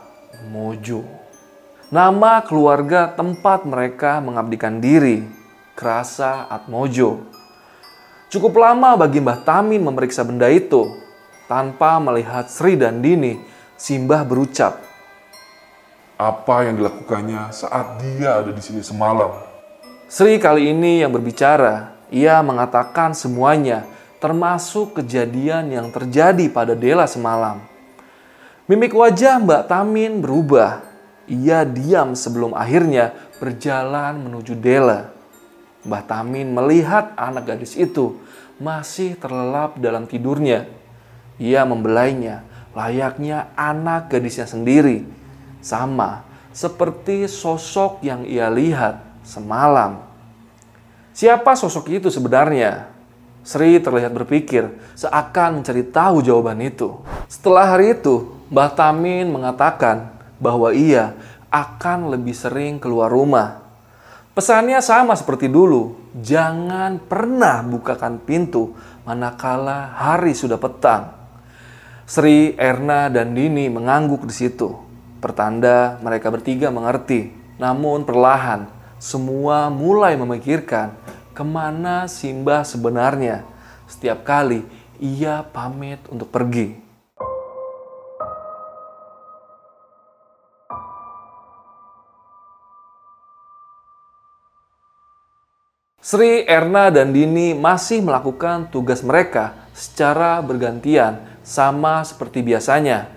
Mojo. 0.52 1.08
Nama 1.88 2.44
keluarga 2.44 3.08
tempat 3.08 3.64
mereka 3.64 4.20
mengabdikan 4.20 4.84
diri. 4.84 5.24
Krasa 5.76 6.46
Atmojo. 6.52 7.24
Cukup 8.32 8.60
lama 8.60 9.00
bagi 9.00 9.24
Mbah 9.24 9.44
Tamin 9.48 9.80
memeriksa 9.84 10.28
benda 10.28 10.52
itu. 10.52 10.88
Tanpa 11.48 12.00
melihat 12.00 12.48
Sri 12.48 12.80
dan 12.80 13.04
Dini, 13.04 13.36
Simbah 13.76 14.22
berucap, 14.22 14.78
Apa 16.22 16.70
yang 16.70 16.78
dilakukannya 16.78 17.50
saat 17.50 17.98
dia 17.98 18.40
ada 18.40 18.54
di 18.54 18.62
sini 18.62 18.86
semalam? 18.86 19.34
Sri 20.06 20.38
kali 20.38 20.70
ini 20.70 21.02
yang 21.02 21.10
berbicara, 21.10 21.98
ia 22.14 22.38
mengatakan 22.46 23.18
semuanya, 23.18 23.90
termasuk 24.22 25.02
kejadian 25.02 25.74
yang 25.74 25.90
terjadi 25.90 26.46
pada 26.54 26.78
Dela 26.78 27.10
semalam. 27.10 27.71
Mimik 28.72 28.96
wajah 28.96 29.36
Mbak 29.44 29.68
Tamin 29.68 30.24
berubah. 30.24 30.80
Ia 31.28 31.68
diam 31.68 32.16
sebelum 32.16 32.56
akhirnya 32.56 33.12
berjalan 33.36 34.24
menuju 34.24 34.56
Dela. 34.56 35.12
Mbah 35.84 36.08
Tamin 36.08 36.56
melihat 36.56 37.12
anak 37.20 37.52
gadis 37.52 37.76
itu 37.76 38.16
masih 38.64 39.20
terlelap 39.20 39.76
dalam 39.76 40.08
tidurnya. 40.08 40.72
Ia 41.36 41.68
membelainya 41.68 42.48
layaknya 42.72 43.52
anak 43.60 44.08
gadisnya 44.08 44.48
sendiri. 44.48 45.04
Sama 45.60 46.24
seperti 46.56 47.28
sosok 47.28 48.00
yang 48.08 48.24
ia 48.24 48.48
lihat 48.48 49.04
semalam. 49.28 50.00
Siapa 51.12 51.60
sosok 51.60 51.92
itu 51.92 52.08
sebenarnya? 52.08 52.88
Sri 53.44 53.84
terlihat 53.84 54.16
berpikir 54.16 54.72
seakan 54.96 55.60
mencari 55.60 55.84
tahu 55.84 56.24
jawaban 56.24 56.64
itu. 56.64 57.04
Setelah 57.28 57.76
hari 57.76 58.00
itu, 58.00 58.40
Mbah 58.52 58.76
Tamin 58.76 59.32
mengatakan 59.32 60.12
bahwa 60.36 60.76
ia 60.76 61.16
akan 61.48 62.12
lebih 62.12 62.36
sering 62.36 62.84
keluar 62.84 63.08
rumah. 63.08 63.64
Pesannya 64.36 64.84
sama 64.84 65.16
seperti 65.16 65.48
dulu, 65.48 65.96
jangan 66.20 67.00
pernah 67.00 67.64
bukakan 67.64 68.20
pintu 68.20 68.76
manakala 69.08 69.96
hari 69.96 70.36
sudah 70.36 70.60
petang. 70.60 71.16
Sri, 72.04 72.52
Erna, 72.60 73.08
dan 73.08 73.32
Dini 73.32 73.72
mengangguk 73.72 74.28
di 74.28 74.36
situ. 74.36 74.76
Pertanda 75.24 75.96
mereka 76.04 76.28
bertiga 76.28 76.68
mengerti. 76.68 77.32
Namun 77.56 78.04
perlahan, 78.04 78.68
semua 79.00 79.72
mulai 79.72 80.20
memikirkan 80.20 80.92
ke 81.32 81.44
mana 81.48 82.12
Simbah 82.12 82.68
sebenarnya. 82.68 83.48
Setiap 83.88 84.28
kali 84.28 84.68
ia 85.00 85.40
pamit 85.56 86.04
untuk 86.12 86.28
pergi. 86.28 86.81
Sri, 96.12 96.44
Erna, 96.44 96.92
dan 96.92 97.16
Dini 97.16 97.56
masih 97.56 98.04
melakukan 98.04 98.68
tugas 98.68 99.00
mereka 99.00 99.56
secara 99.72 100.44
bergantian 100.44 101.24
sama 101.40 102.04
seperti 102.04 102.44
biasanya. 102.44 103.08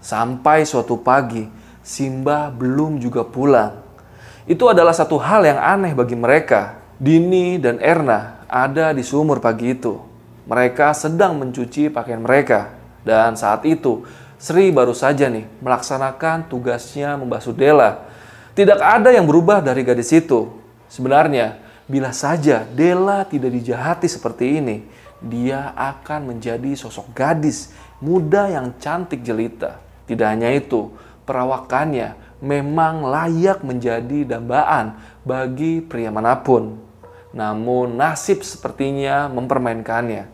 Sampai 0.00 0.64
suatu 0.64 0.96
pagi, 0.96 1.44
Simbah 1.84 2.48
belum 2.48 3.04
juga 3.04 3.28
pulang. 3.28 3.84
Itu 4.48 4.64
adalah 4.72 4.96
satu 4.96 5.20
hal 5.20 5.44
yang 5.44 5.60
aneh 5.60 5.92
bagi 5.92 6.16
mereka. 6.16 6.80
Dini 6.96 7.60
dan 7.60 7.84
Erna 7.84 8.40
ada 8.48 8.96
di 8.96 9.04
sumur 9.04 9.44
pagi 9.44 9.76
itu. 9.76 10.00
Mereka 10.48 10.96
sedang 10.96 11.36
mencuci 11.36 11.92
pakaian 11.92 12.24
mereka. 12.24 12.72
Dan 13.04 13.36
saat 13.36 13.68
itu, 13.68 14.08
Sri 14.40 14.72
baru 14.72 14.96
saja 14.96 15.28
nih 15.28 15.44
melaksanakan 15.60 16.48
tugasnya 16.48 17.12
membasuh 17.20 17.52
Dela. 17.52 18.08
Tidak 18.56 18.80
ada 18.80 19.12
yang 19.12 19.28
berubah 19.28 19.60
dari 19.60 19.84
gadis 19.84 20.16
itu. 20.16 20.48
Sebenarnya, 20.88 21.67
bila 21.88 22.12
saja 22.12 22.68
Dela 22.68 23.24
tidak 23.24 23.50
dijahati 23.56 24.06
seperti 24.06 24.60
ini, 24.60 24.84
dia 25.18 25.72
akan 25.74 26.36
menjadi 26.36 26.76
sosok 26.78 27.10
gadis 27.16 27.72
muda 27.98 28.46
yang 28.46 28.76
cantik 28.78 29.24
jelita. 29.24 29.80
Tidak 30.06 30.28
hanya 30.28 30.52
itu, 30.54 30.92
perawakannya 31.24 32.14
memang 32.38 33.02
layak 33.02 33.66
menjadi 33.66 34.36
dambaan 34.36 34.94
bagi 35.26 35.82
pria 35.82 36.12
mana 36.12 36.38
pun. 36.38 36.78
Namun 37.34 37.98
nasib 37.98 38.40
sepertinya 38.46 39.28
mempermainkannya. 39.28 40.28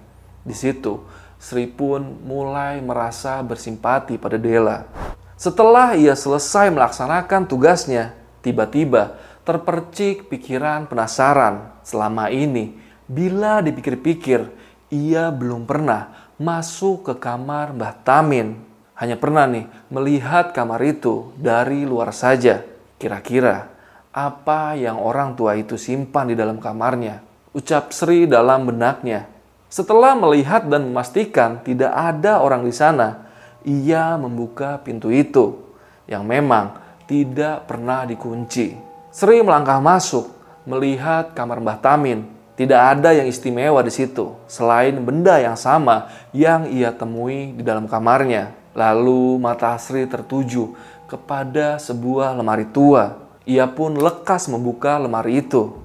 Di 0.44 0.54
situ, 0.54 1.00
Sri 1.40 1.66
pun 1.68 2.22
mulai 2.24 2.78
merasa 2.80 3.40
bersimpati 3.42 4.16
pada 4.20 4.36
Dela. 4.38 4.88
Setelah 5.34 5.98
ia 5.98 6.14
selesai 6.14 6.70
melaksanakan 6.70 7.50
tugasnya, 7.50 8.14
tiba-tiba 8.40 9.18
terpercik 9.44 10.33
pikiran 10.33 10.88
penasaran. 10.88 11.76
Selama 11.85 12.33
ini, 12.33 12.74
bila 13.04 13.61
dipikir-pikir, 13.61 14.48
ia 14.88 15.28
belum 15.28 15.68
pernah 15.68 16.33
masuk 16.40 17.12
ke 17.12 17.14
kamar 17.20 17.76
Mbah 17.76 17.94
Tamin 18.02 18.74
hanya 18.94 19.18
pernah 19.18 19.44
nih 19.50 19.66
melihat 19.90 20.54
kamar 20.54 20.78
itu 20.87 21.35
dari 21.35 21.83
luar 21.83 22.14
saja. 22.14 22.62
Kira-kira 22.94 23.68
apa 24.14 24.78
yang 24.78 25.02
orang 25.02 25.35
tua 25.35 25.59
itu 25.59 25.74
simpan 25.74 26.30
di 26.30 26.38
dalam 26.38 26.62
kamarnya? 26.62 27.18
Ucap 27.50 27.90
Sri 27.90 28.30
dalam 28.30 28.70
benaknya. 28.70 29.26
Setelah 29.66 30.14
melihat 30.14 30.70
dan 30.70 30.87
memastikan 30.87 31.59
tidak 31.66 31.90
ada 31.90 32.38
orang 32.38 32.62
di 32.62 32.70
sana, 32.70 33.26
ia 33.66 34.14
membuka 34.14 34.78
pintu 34.78 35.11
itu 35.11 35.59
yang 36.07 36.22
memang 36.22 36.78
tidak 37.11 37.66
pernah 37.66 38.07
dikunci. 38.07 38.93
Sri 39.14 39.46
melangkah 39.46 39.79
masuk, 39.79 40.27
melihat 40.66 41.38
kamar 41.38 41.62
Mbah 41.62 41.79
Tamin. 41.79 42.27
Tidak 42.59 42.74
ada 42.74 43.14
yang 43.14 43.31
istimewa 43.31 43.79
di 43.87 43.94
situ, 43.94 44.35
selain 44.50 44.98
benda 45.07 45.38
yang 45.38 45.55
sama 45.55 46.11
yang 46.35 46.66
ia 46.66 46.90
temui 46.90 47.55
di 47.55 47.62
dalam 47.62 47.87
kamarnya. 47.87 48.50
Lalu 48.74 49.38
mata 49.38 49.79
Sri 49.79 50.11
tertuju 50.11 50.74
kepada 51.07 51.79
sebuah 51.79 52.35
lemari 52.35 52.66
tua. 52.66 53.22
Ia 53.46 53.70
pun 53.70 53.94
lekas 53.94 54.50
membuka 54.50 54.98
lemari 54.98 55.46
itu. 55.46 55.79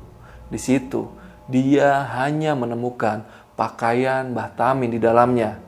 Di 0.49 0.57
situ, 0.57 1.05
dia 1.45 2.09
hanya 2.17 2.57
menemukan 2.57 3.21
pakaian 3.53 4.33
Mbah 4.33 4.57
Tamin 4.57 4.89
di 4.89 4.97
dalamnya. 4.97 5.61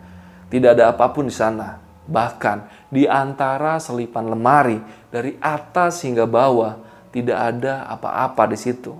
Tidak 0.49 0.81
ada 0.81 0.97
apa 0.97 1.13
pun 1.13 1.29
di 1.29 1.35
sana. 1.37 1.77
Bahkan 2.09 2.89
di 2.89 3.05
antara 3.05 3.77
selipan 3.77 4.33
lemari 4.33 4.81
dari 5.13 5.37
atas 5.37 6.01
hingga 6.01 6.25
bawah 6.25 6.89
tidak 7.11 7.37
ada 7.37 7.85
apa-apa 7.87 8.49
di 8.51 8.57
situ. 8.57 8.95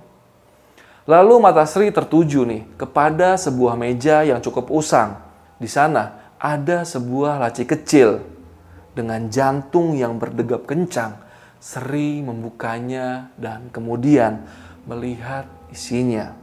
Lalu 1.02 1.42
mata 1.42 1.66
Sri 1.66 1.90
tertuju 1.90 2.46
nih 2.46 2.62
kepada 2.78 3.34
sebuah 3.34 3.74
meja 3.74 4.22
yang 4.22 4.38
cukup 4.38 4.70
usang. 4.70 5.18
Di 5.58 5.66
sana 5.66 6.34
ada 6.38 6.86
sebuah 6.86 7.42
laci 7.42 7.66
kecil 7.66 8.22
dengan 8.94 9.26
jantung 9.26 9.98
yang 9.98 10.20
berdegap 10.20 10.62
kencang. 10.68 11.18
Seri 11.58 12.22
membukanya 12.22 13.30
dan 13.34 13.70
kemudian 13.74 14.46
melihat 14.86 15.46
isinya. 15.70 16.34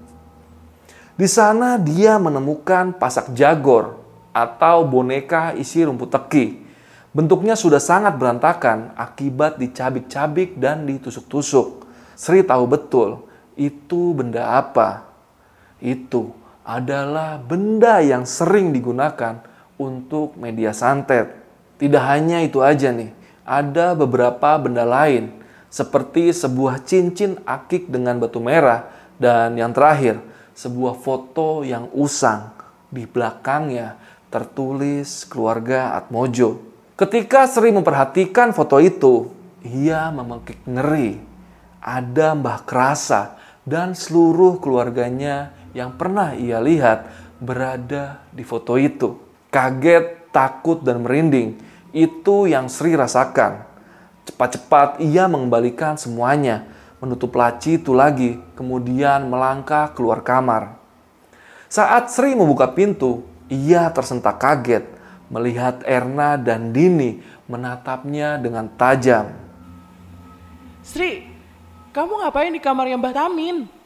Di 1.20 1.28
sana 1.28 1.76
dia 1.76 2.16
menemukan 2.16 2.96
pasak 2.96 3.36
jagor 3.36 4.00
atau 4.32 4.88
boneka 4.88 5.52
isi 5.56 5.84
rumput 5.84 6.08
teki. 6.16 6.69
Bentuknya 7.10 7.58
sudah 7.58 7.82
sangat 7.82 8.22
berantakan 8.22 8.94
akibat 8.94 9.58
dicabik-cabik 9.58 10.62
dan 10.62 10.86
ditusuk-tusuk. 10.86 11.90
Sri 12.14 12.46
tahu 12.46 12.70
betul 12.70 13.26
itu 13.58 14.14
benda 14.14 14.62
apa. 14.62 15.10
Itu 15.82 16.38
adalah 16.62 17.42
benda 17.42 17.98
yang 18.06 18.30
sering 18.30 18.70
digunakan 18.70 19.42
untuk 19.82 20.38
media 20.38 20.70
santet. 20.70 21.34
Tidak 21.82 22.04
hanya 22.04 22.46
itu 22.46 22.62
aja 22.62 22.94
nih, 22.94 23.10
ada 23.42 23.98
beberapa 23.98 24.62
benda 24.62 24.86
lain 24.86 25.34
seperti 25.74 26.30
sebuah 26.30 26.86
cincin 26.86 27.42
akik 27.42 27.90
dengan 27.90 28.22
batu 28.22 28.38
merah 28.38 28.86
dan 29.18 29.58
yang 29.58 29.74
terakhir 29.74 30.22
sebuah 30.54 30.94
foto 31.00 31.66
yang 31.66 31.90
usang 31.96 32.54
di 32.94 33.10
belakangnya 33.10 33.98
tertulis 34.30 35.26
keluarga 35.26 35.98
Atmojo. 35.98 36.69
Ketika 37.00 37.48
Sri 37.48 37.72
memperhatikan 37.72 38.52
foto 38.52 38.76
itu, 38.84 39.32
ia 39.64 40.12
memekik 40.12 40.60
ngeri. 40.68 41.16
Ada 41.80 42.36
Mbah 42.36 42.68
Kerasa 42.68 43.40
dan 43.64 43.96
seluruh 43.96 44.60
keluarganya 44.60 45.56
yang 45.72 45.96
pernah 45.96 46.36
ia 46.36 46.60
lihat 46.60 47.08
berada 47.40 48.20
di 48.36 48.44
foto 48.44 48.76
itu. 48.76 49.16
Kaget, 49.48 50.28
takut, 50.36 50.84
dan 50.84 51.00
merinding. 51.00 51.56
Itu 51.96 52.52
yang 52.52 52.68
Sri 52.68 53.00
rasakan. 53.00 53.64
Cepat-cepat 54.28 55.00
ia 55.00 55.32
mengembalikan 55.32 55.96
semuanya, 55.96 56.68
menutup 57.00 57.32
laci 57.32 57.80
itu 57.80 57.96
lagi, 57.96 58.44
kemudian 58.60 59.32
melangkah 59.32 59.96
keluar 59.96 60.20
kamar. 60.20 60.76
Saat 61.72 62.12
Sri 62.12 62.36
membuka 62.36 62.68
pintu, 62.68 63.24
ia 63.48 63.88
tersentak 63.88 64.36
kaget 64.36 64.99
melihat 65.30 65.86
Erna 65.86 66.36
dan 66.36 66.74
Dini 66.74 67.22
menatapnya 67.46 68.42
dengan 68.42 68.68
tajam. 68.76 69.32
Sri, 70.84 71.26
kamu 71.94 72.26
ngapain 72.26 72.54
di 72.54 72.62
kamarnya 72.62 72.98
Mbah 72.98 73.14
Tamin? 73.14 73.80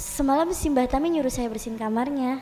semalam 0.00 0.48
si 0.56 0.72
Mbah 0.72 0.88
Tami 0.88 1.12
nyuruh 1.12 1.32
saya 1.32 1.52
bersihin 1.52 1.76
kamarnya. 1.76 2.40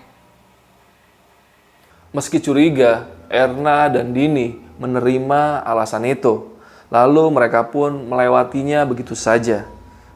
Meski 2.15 2.41
curiga, 2.41 3.11
Erna 3.29 3.91
dan 3.93 4.15
Dini 4.15 4.57
menerima 4.81 5.67
alasan 5.67 6.09
itu. 6.09 6.57
Lalu 6.89 7.29
mereka 7.29 7.69
pun 7.69 8.09
melewatinya 8.09 8.87
begitu 8.89 9.13
saja. 9.13 9.69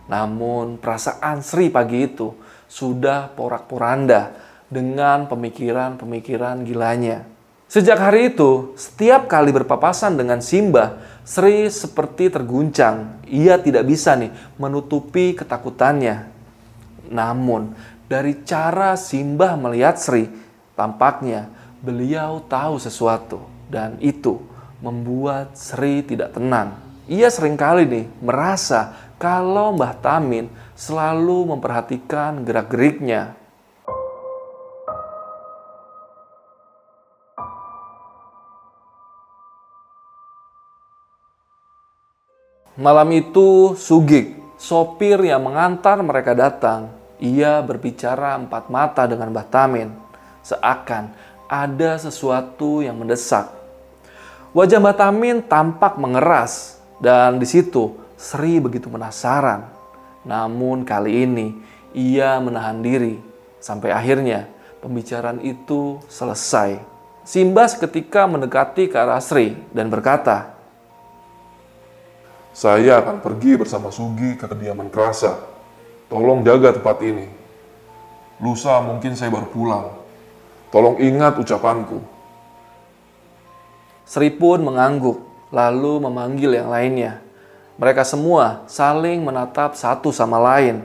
Namun 0.09 0.81
perasaan 0.81 1.45
Sri 1.45 1.69
pagi 1.69 2.09
itu 2.09 2.33
sudah 2.71 3.29
porak-poranda 3.37 4.33
dengan 4.73 5.29
pemikiran-pemikiran 5.29 6.65
gilanya. 6.65 7.29
Sejak 7.69 8.01
hari 8.01 8.33
itu, 8.33 8.73
setiap 8.77 9.29
kali 9.29 9.53
berpapasan 9.53 10.17
dengan 10.17 10.41
Simba, 10.41 11.01
Sri 11.25 11.69
seperti 11.69 12.33
terguncang. 12.33 13.21
Ia 13.29 13.61
tidak 13.61 13.85
bisa 13.89 14.17
nih 14.17 14.33
menutupi 14.57 15.37
ketakutannya. 15.37 16.29
Namun, 17.13 17.77
dari 18.09 18.45
cara 18.45 18.97
Simba 18.97 19.57
melihat 19.57 19.97
Sri, 20.01 20.29
tampaknya 20.77 21.49
beliau 21.81 22.45
tahu 22.45 22.77
sesuatu 22.77 23.45
dan 23.73 23.97
itu 24.05 24.41
membuat 24.85 25.57
Sri 25.57 26.05
tidak 26.05 26.37
tenang. 26.37 26.77
Ia 27.09 27.29
sering 27.33 27.57
kali 27.57 27.89
nih 27.89 28.07
merasa 28.21 28.95
kalau 29.17 29.75
Mbah 29.75 29.97
Tamin 29.99 30.47
selalu 30.77 31.57
memperhatikan 31.57 32.43
gerak-geriknya. 32.47 33.42
Malam 42.73 43.13
itu 43.13 43.77
Sugik, 43.77 44.33
sopir 44.57 45.21
yang 45.21 45.45
mengantar 45.45 46.01
mereka 46.01 46.33
datang, 46.33 46.89
ia 47.21 47.61
berbicara 47.61 48.33
empat 48.41 48.73
mata 48.73 49.05
dengan 49.05 49.29
Mbah 49.29 49.45
Tamin, 49.53 49.93
seakan 50.41 51.13
ada 51.53 52.01
sesuatu 52.01 52.81
yang 52.81 52.97
mendesak. 52.97 53.53
Wajah 54.57 54.81
Mbah 54.81 54.97
Tamin 54.97 55.45
tampak 55.45 56.01
mengeras 56.01 56.81
dan 56.97 57.37
di 57.37 57.45
situ 57.45 57.93
Sri 58.17 58.57
begitu 58.57 58.89
penasaran. 58.89 59.69
Namun 60.25 60.89
kali 60.89 61.29
ini 61.29 61.53
ia 61.93 62.41
menahan 62.41 62.81
diri 62.81 63.21
sampai 63.61 63.93
akhirnya 63.93 64.49
pembicaraan 64.81 65.45
itu 65.45 66.01
selesai. 66.09 66.81
Simba 67.21 67.69
seketika 67.69 68.25
mendekati 68.25 68.89
ke 68.89 68.97
arah 68.97 69.21
Sri 69.21 69.61
dan 69.77 69.93
berkata, 69.93 70.52
Saya 72.53 73.01
akan 73.01 73.25
pergi 73.25 73.57
bersama 73.57 73.89
Sugi 73.89 74.37
ke 74.37 74.45
kediaman 74.45 74.93
Kerasa. 74.93 75.41
Tolong 76.13 76.45
jaga 76.45 76.77
tempat 76.77 77.01
ini. 77.01 77.25
Lusa 78.45 78.77
mungkin 78.85 79.17
saya 79.17 79.33
baru 79.33 79.49
pulang. 79.49 79.87
Tolong 80.69 81.01
ingat 81.01 81.41
ucapanku. 81.41 82.05
Sri 84.05 84.29
pun 84.29 84.61
mengangguk, 84.61 85.25
lalu 85.49 86.05
memanggil 86.05 86.53
yang 86.53 86.69
lainnya. 86.69 87.25
Mereka 87.81 88.05
semua 88.05 88.69
saling 88.69 89.25
menatap 89.25 89.73
satu 89.73 90.13
sama 90.13 90.37
lain. 90.37 90.85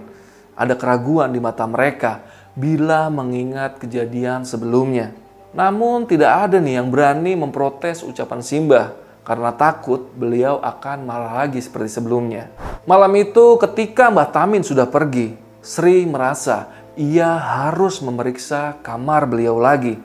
Ada 0.56 0.80
keraguan 0.80 1.36
di 1.36 1.44
mata 1.44 1.68
mereka 1.68 2.24
bila 2.56 3.12
mengingat 3.12 3.76
kejadian 3.84 4.48
sebelumnya. 4.48 5.12
Namun 5.52 6.08
tidak 6.08 6.48
ada 6.48 6.64
nih 6.64 6.80
yang 6.80 6.88
berani 6.88 7.36
memprotes 7.36 8.08
ucapan 8.08 8.40
Simba 8.40 8.96
karena 9.28 9.52
takut 9.52 10.08
beliau 10.16 10.64
akan 10.64 11.04
marah 11.04 11.44
lagi 11.44 11.60
seperti 11.60 12.00
sebelumnya. 12.00 12.48
Malam 12.88 13.12
itu 13.20 13.60
ketika 13.60 14.08
Mbah 14.08 14.32
Tamin 14.32 14.64
sudah 14.64 14.88
pergi, 14.88 15.36
Sri 15.60 16.08
merasa 16.08 16.72
ia 16.96 17.36
harus 17.36 18.00
memeriksa 18.00 18.80
kamar 18.80 19.28
beliau 19.28 19.60
lagi. 19.60 20.00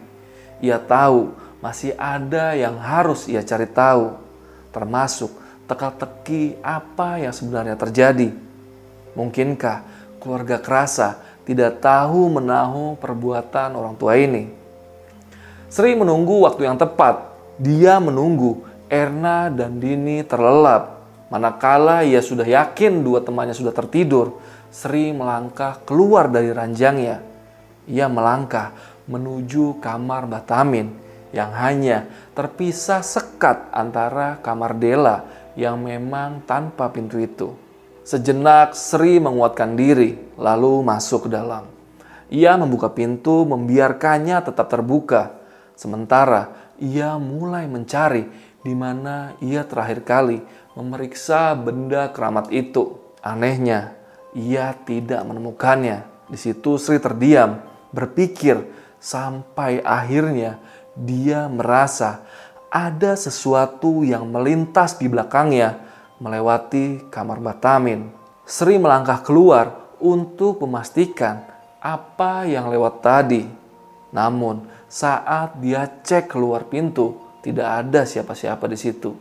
Ia 0.58 0.82
tahu 0.82 1.30
masih 1.62 1.94
ada 1.94 2.58
yang 2.58 2.74
harus 2.82 3.30
ia 3.30 3.46
cari 3.46 3.70
tahu, 3.70 4.18
termasuk 4.74 5.30
teka-teki 5.70 6.58
apa 6.58 7.22
yang 7.22 7.30
sebenarnya 7.30 7.78
terjadi. 7.78 8.35
Mungkinkah 9.14 9.87
keluarga 10.18 10.58
kerasa 10.58 11.22
tidak 11.46 11.78
tahu 11.78 12.26
menahu 12.26 12.98
perbuatan 12.98 13.78
orang 13.78 13.94
tua 13.94 14.18
ini? 14.18 14.50
Sri 15.70 15.94
menunggu 15.94 16.42
waktu 16.42 16.66
yang 16.66 16.74
tepat. 16.74 17.30
Dia 17.62 18.02
menunggu 18.02 18.71
Erna 18.92 19.48
dan 19.48 19.81
Dini 19.81 20.20
terlelap. 20.20 21.00
Manakala 21.33 22.05
ia 22.05 22.20
sudah 22.20 22.44
yakin 22.44 23.00
dua 23.00 23.24
temannya 23.24 23.57
sudah 23.57 23.72
tertidur, 23.72 24.37
Sri 24.68 25.16
melangkah 25.16 25.81
keluar 25.88 26.28
dari 26.28 26.52
ranjangnya. 26.52 27.24
Ia 27.88 28.12
melangkah 28.12 28.76
menuju 29.09 29.81
kamar 29.81 30.28
Batamin 30.28 30.92
yang 31.33 31.57
hanya 31.57 32.05
terpisah 32.37 33.00
sekat 33.00 33.72
antara 33.72 34.37
kamar 34.44 34.76
Dela 34.76 35.24
yang 35.57 35.81
memang 35.81 36.44
tanpa 36.44 36.92
pintu 36.92 37.16
itu. 37.16 37.57
Sejenak 38.05 38.76
Sri 38.76 39.16
menguatkan 39.16 39.72
diri 39.72 40.20
lalu 40.37 40.85
masuk 40.85 41.26
ke 41.26 41.31
dalam. 41.33 41.64
Ia 42.28 42.61
membuka 42.61 42.92
pintu 42.92 43.48
membiarkannya 43.48 44.37
tetap 44.44 44.68
terbuka. 44.68 45.33
Sementara 45.81 46.52
ia 46.76 47.16
mulai 47.16 47.64
mencari 47.64 48.51
di 48.62 48.75
mana 48.75 49.35
ia 49.42 49.66
terakhir 49.66 50.07
kali 50.07 50.42
memeriksa 50.79 51.53
benda 51.59 52.09
keramat 52.11 52.48
itu. 52.55 52.98
Anehnya, 53.22 53.94
ia 54.35 54.75
tidak 54.87 55.22
menemukannya. 55.27 56.07
Di 56.27 56.38
situ 56.40 56.79
Sri 56.81 56.98
terdiam, 56.98 57.62
berpikir 57.92 58.62
sampai 58.98 59.83
akhirnya 59.85 60.59
dia 60.96 61.46
merasa 61.46 62.25
ada 62.72 63.14
sesuatu 63.14 64.01
yang 64.01 64.27
melintas 64.33 64.96
di 64.96 65.07
belakangnya 65.07 65.77
melewati 66.18 67.12
kamar 67.12 67.38
Batamin. 67.38 68.09
Sri 68.48 68.81
melangkah 68.81 69.22
keluar 69.22 69.94
untuk 70.03 70.64
memastikan 70.66 71.46
apa 71.79 72.48
yang 72.48 72.70
lewat 72.72 73.05
tadi. 73.05 73.44
Namun 74.11 74.66
saat 74.90 75.57
dia 75.62 75.87
cek 75.87 76.33
keluar 76.33 76.66
pintu, 76.66 77.21
tidak 77.42 77.66
ada 77.66 78.07
siapa-siapa 78.07 78.64
di 78.70 78.78
situ. 78.78 79.12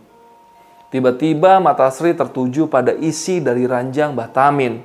Tiba-tiba 0.94 1.58
mata 1.58 1.88
Sri 1.90 2.14
tertuju 2.14 2.70
pada 2.70 2.94
isi 2.94 3.42
dari 3.42 3.66
ranjang 3.66 4.14
Batamin 4.14 4.84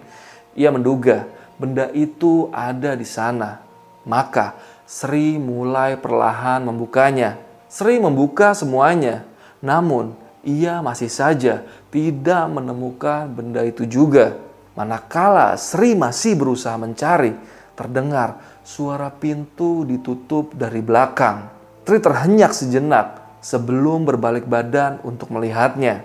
ia 0.57 0.73
menduga 0.73 1.29
benda 1.61 1.93
itu 1.93 2.49
ada 2.51 2.97
di 2.97 3.05
sana. 3.05 3.61
Maka 4.09 4.57
Sri 4.87 5.37
mulai 5.37 6.01
perlahan 6.01 6.65
membukanya. 6.65 7.37
Sri 7.67 7.99
membuka 7.99 8.55
semuanya, 8.55 9.27
namun 9.59 10.15
ia 10.47 10.79
masih 10.79 11.11
saja 11.11 11.67
tidak 11.91 12.47
menemukan 12.49 13.27
benda 13.27 13.67
itu 13.67 13.83
juga. 13.85 14.39
Manakala 14.79 15.59
Sri 15.59 15.99
masih 15.99 16.39
berusaha 16.39 16.79
mencari, 16.79 17.35
terdengar 17.75 18.39
suara 18.63 19.11
pintu 19.11 19.83
ditutup 19.83 20.55
dari 20.55 20.81
belakang. 20.81 21.51
Sri 21.83 21.99
terhenyak 21.99 22.55
sejenak 22.55 23.26
sebelum 23.45 24.09
berbalik 24.09 24.49
badan 24.49 24.99
untuk 25.05 25.31
melihatnya. 25.31 26.03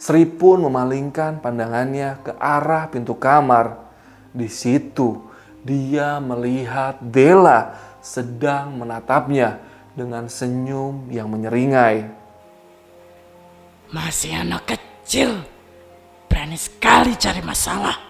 Sri 0.00 0.26
pun 0.26 0.64
memalingkan 0.64 1.38
pandangannya 1.38 2.18
ke 2.24 2.32
arah 2.40 2.90
pintu 2.90 3.14
kamar. 3.14 3.78
Di 4.34 4.50
situ 4.50 5.22
dia 5.62 6.18
melihat 6.18 6.98
Dela 6.98 7.78
sedang 8.00 8.74
menatapnya 8.80 9.60
dengan 9.94 10.26
senyum 10.26 11.06
yang 11.12 11.30
menyeringai. 11.30 12.10
Masih 13.92 14.34
anak 14.34 14.74
kecil, 14.74 15.46
berani 16.26 16.58
sekali 16.58 17.14
cari 17.14 17.42
masalah. 17.44 18.09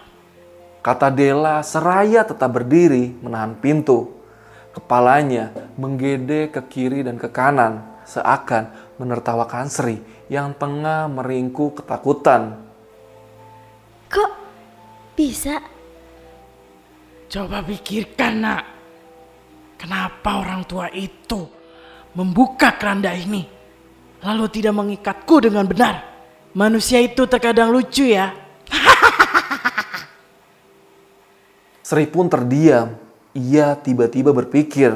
Kata 0.81 1.13
Dela 1.13 1.61
seraya 1.61 2.25
tetap 2.25 2.57
berdiri 2.57 3.13
menahan 3.21 3.53
pintu. 3.53 4.17
Kepalanya 4.73 5.53
menggede 5.77 6.49
ke 6.49 6.61
kiri 6.65 7.05
dan 7.05 7.21
ke 7.21 7.29
kanan 7.29 7.85
seakan 8.01 8.73
menertawakan 8.97 9.69
Sri 9.69 10.01
yang 10.25 10.57
tengah 10.57 11.05
meringkuk 11.05 11.85
ketakutan. 11.85 12.57
Kok 14.09 14.31
bisa? 15.13 15.61
Coba 17.29 17.61
pikirkan 17.61 18.33
nak, 18.41 18.63
kenapa 19.77 20.41
orang 20.41 20.65
tua 20.65 20.89
itu 20.89 21.45
membuka 22.17 22.75
keranda 22.75 23.13
ini 23.13 23.45
lalu 24.25 24.49
tidak 24.49 24.73
mengikatku 24.75 25.45
dengan 25.45 25.69
benar? 25.69 26.09
Manusia 26.57 26.99
itu 26.99 27.29
terkadang 27.29 27.69
lucu 27.69 28.09
ya. 28.09 28.40
Sri 31.91 32.07
pun 32.07 32.31
terdiam. 32.31 32.95
Ia 33.35 33.75
tiba-tiba 33.75 34.31
berpikir, 34.31 34.95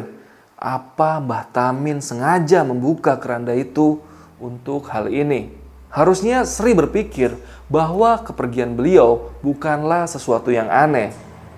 apa 0.56 1.20
Mbah 1.20 1.52
Tamin 1.52 2.00
sengaja 2.00 2.64
membuka 2.64 3.20
keranda 3.20 3.52
itu 3.52 4.00
untuk 4.40 4.88
hal 4.88 5.12
ini. 5.12 5.52
Harusnya 5.92 6.48
Sri 6.48 6.72
berpikir 6.72 7.36
bahwa 7.68 8.24
kepergian 8.24 8.80
beliau 8.80 9.36
bukanlah 9.44 10.08
sesuatu 10.08 10.56
yang 10.56 10.72
aneh. 10.72 11.12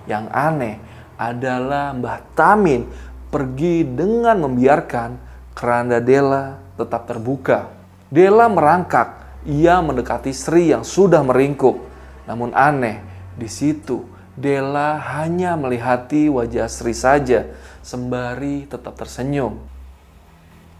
Yang 0.09 0.25
aneh 0.33 0.75
adalah 1.21 1.93
Mbah 1.93 2.17
Tamin 2.33 2.89
pergi 3.29 3.85
dengan 3.85 4.41
membiarkan 4.41 5.21
keranda 5.53 6.01
Dela 6.01 6.57
tetap 6.81 7.05
terbuka. 7.05 7.69
Dela 8.09 8.49
merangkak, 8.49 9.45
ia 9.45 9.85
mendekati 9.85 10.33
Sri 10.33 10.73
yang 10.73 10.81
sudah 10.81 11.21
meringkuk. 11.21 11.77
Namun 12.25 12.57
aneh, 12.57 13.05
di 13.37 13.45
situ 13.45 14.16
Dela 14.37 15.01
hanya 15.17 15.57
melihati 15.57 16.29
wajah 16.29 16.69
Sri 16.69 16.93
saja, 16.93 17.49
sembari 17.81 18.69
tetap 18.69 18.93
tersenyum. 18.93 19.57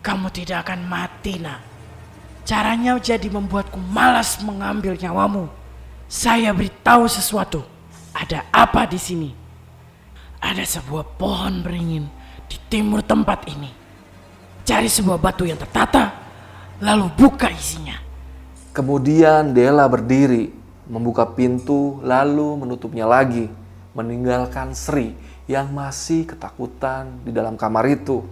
Kamu 0.05 0.29
tidak 0.29 0.69
akan 0.69 0.85
mati, 0.85 1.41
nak. 1.41 1.65
Caranya 2.45 2.95
jadi 3.01 3.25
membuatku 3.27 3.81
malas 3.81 4.37
mengambil 4.45 4.93
nyawamu. 4.93 5.49
Saya 6.05 6.53
beritahu 6.53 7.09
sesuatu. 7.09 7.65
Ada 8.13 8.45
apa 8.53 8.85
di 8.85 9.01
sini? 9.01 9.29
Ada 10.37 10.63
sebuah 10.63 11.17
pohon 11.17 11.65
beringin 11.65 12.05
di 12.45 12.57
timur 12.69 13.01
tempat 13.01 13.49
ini. 13.49 13.73
Cari 14.63 14.85
sebuah 14.85 15.17
batu 15.17 15.49
yang 15.49 15.57
tertata, 15.57 16.13
lalu 16.77 17.09
buka 17.17 17.49
isinya. 17.49 17.97
Kemudian 18.69 19.57
Dela 19.57 19.89
berdiri, 19.89 20.53
membuka 20.87 21.27
pintu, 21.27 21.99
lalu 22.03 22.63
menutupnya 22.63 23.07
lagi, 23.07 23.51
meninggalkan 23.95 24.75
Sri 24.75 25.15
yang 25.47 25.71
masih 25.71 26.27
ketakutan 26.27 27.23
di 27.23 27.31
dalam 27.31 27.55
kamar 27.55 27.87
itu. 27.87 28.23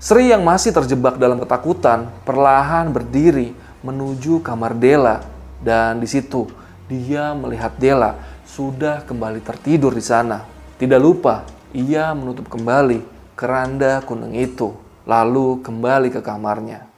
Sri 0.00 0.32
yang 0.32 0.42
masih 0.42 0.72
terjebak 0.72 1.20
dalam 1.20 1.36
ketakutan 1.36 2.08
perlahan 2.24 2.88
berdiri 2.90 3.52
menuju 3.84 4.40
kamar 4.40 4.72
Dela 4.74 5.20
dan 5.60 6.00
di 6.00 6.08
situ 6.08 6.48
dia 6.88 7.36
melihat 7.36 7.76
Dela 7.76 8.16
sudah 8.48 9.04
kembali 9.06 9.44
tertidur 9.44 9.94
di 9.94 10.02
sana. 10.02 10.42
Tidak 10.80 10.98
lupa 10.98 11.44
ia 11.70 12.10
menutup 12.16 12.50
kembali 12.50 13.04
keranda 13.38 14.02
kuning 14.02 14.40
itu 14.42 14.74
lalu 15.06 15.62
kembali 15.62 16.08
ke 16.10 16.20
kamarnya. 16.20 16.89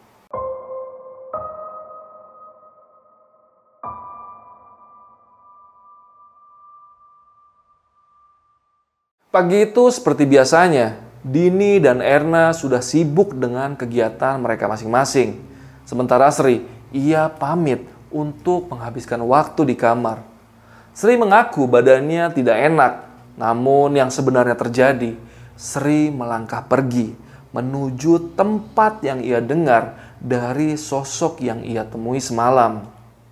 Pagi 9.32 9.64
itu 9.64 9.88
seperti 9.88 10.28
biasanya, 10.28 11.00
Dini 11.24 11.80
dan 11.80 12.04
Erna 12.04 12.52
sudah 12.52 12.84
sibuk 12.84 13.32
dengan 13.32 13.72
kegiatan 13.80 14.36
mereka 14.36 14.68
masing-masing. 14.68 15.40
Sementara 15.88 16.28
Sri, 16.28 16.60
ia 16.92 17.32
pamit 17.32 17.80
untuk 18.12 18.68
menghabiskan 18.68 19.24
waktu 19.24 19.72
di 19.72 19.72
kamar. 19.72 20.20
Sri 20.92 21.16
mengaku 21.16 21.64
badannya 21.64 22.28
tidak 22.36 22.60
enak, 22.60 22.92
namun 23.40 23.96
yang 23.96 24.12
sebenarnya 24.12 24.52
terjadi, 24.52 25.16
Sri 25.56 26.12
melangkah 26.12 26.68
pergi 26.68 27.16
menuju 27.56 28.36
tempat 28.36 29.00
yang 29.00 29.24
ia 29.24 29.40
dengar 29.40 29.96
dari 30.20 30.76
sosok 30.76 31.40
yang 31.40 31.64
ia 31.64 31.88
temui 31.88 32.20
semalam. 32.20 32.84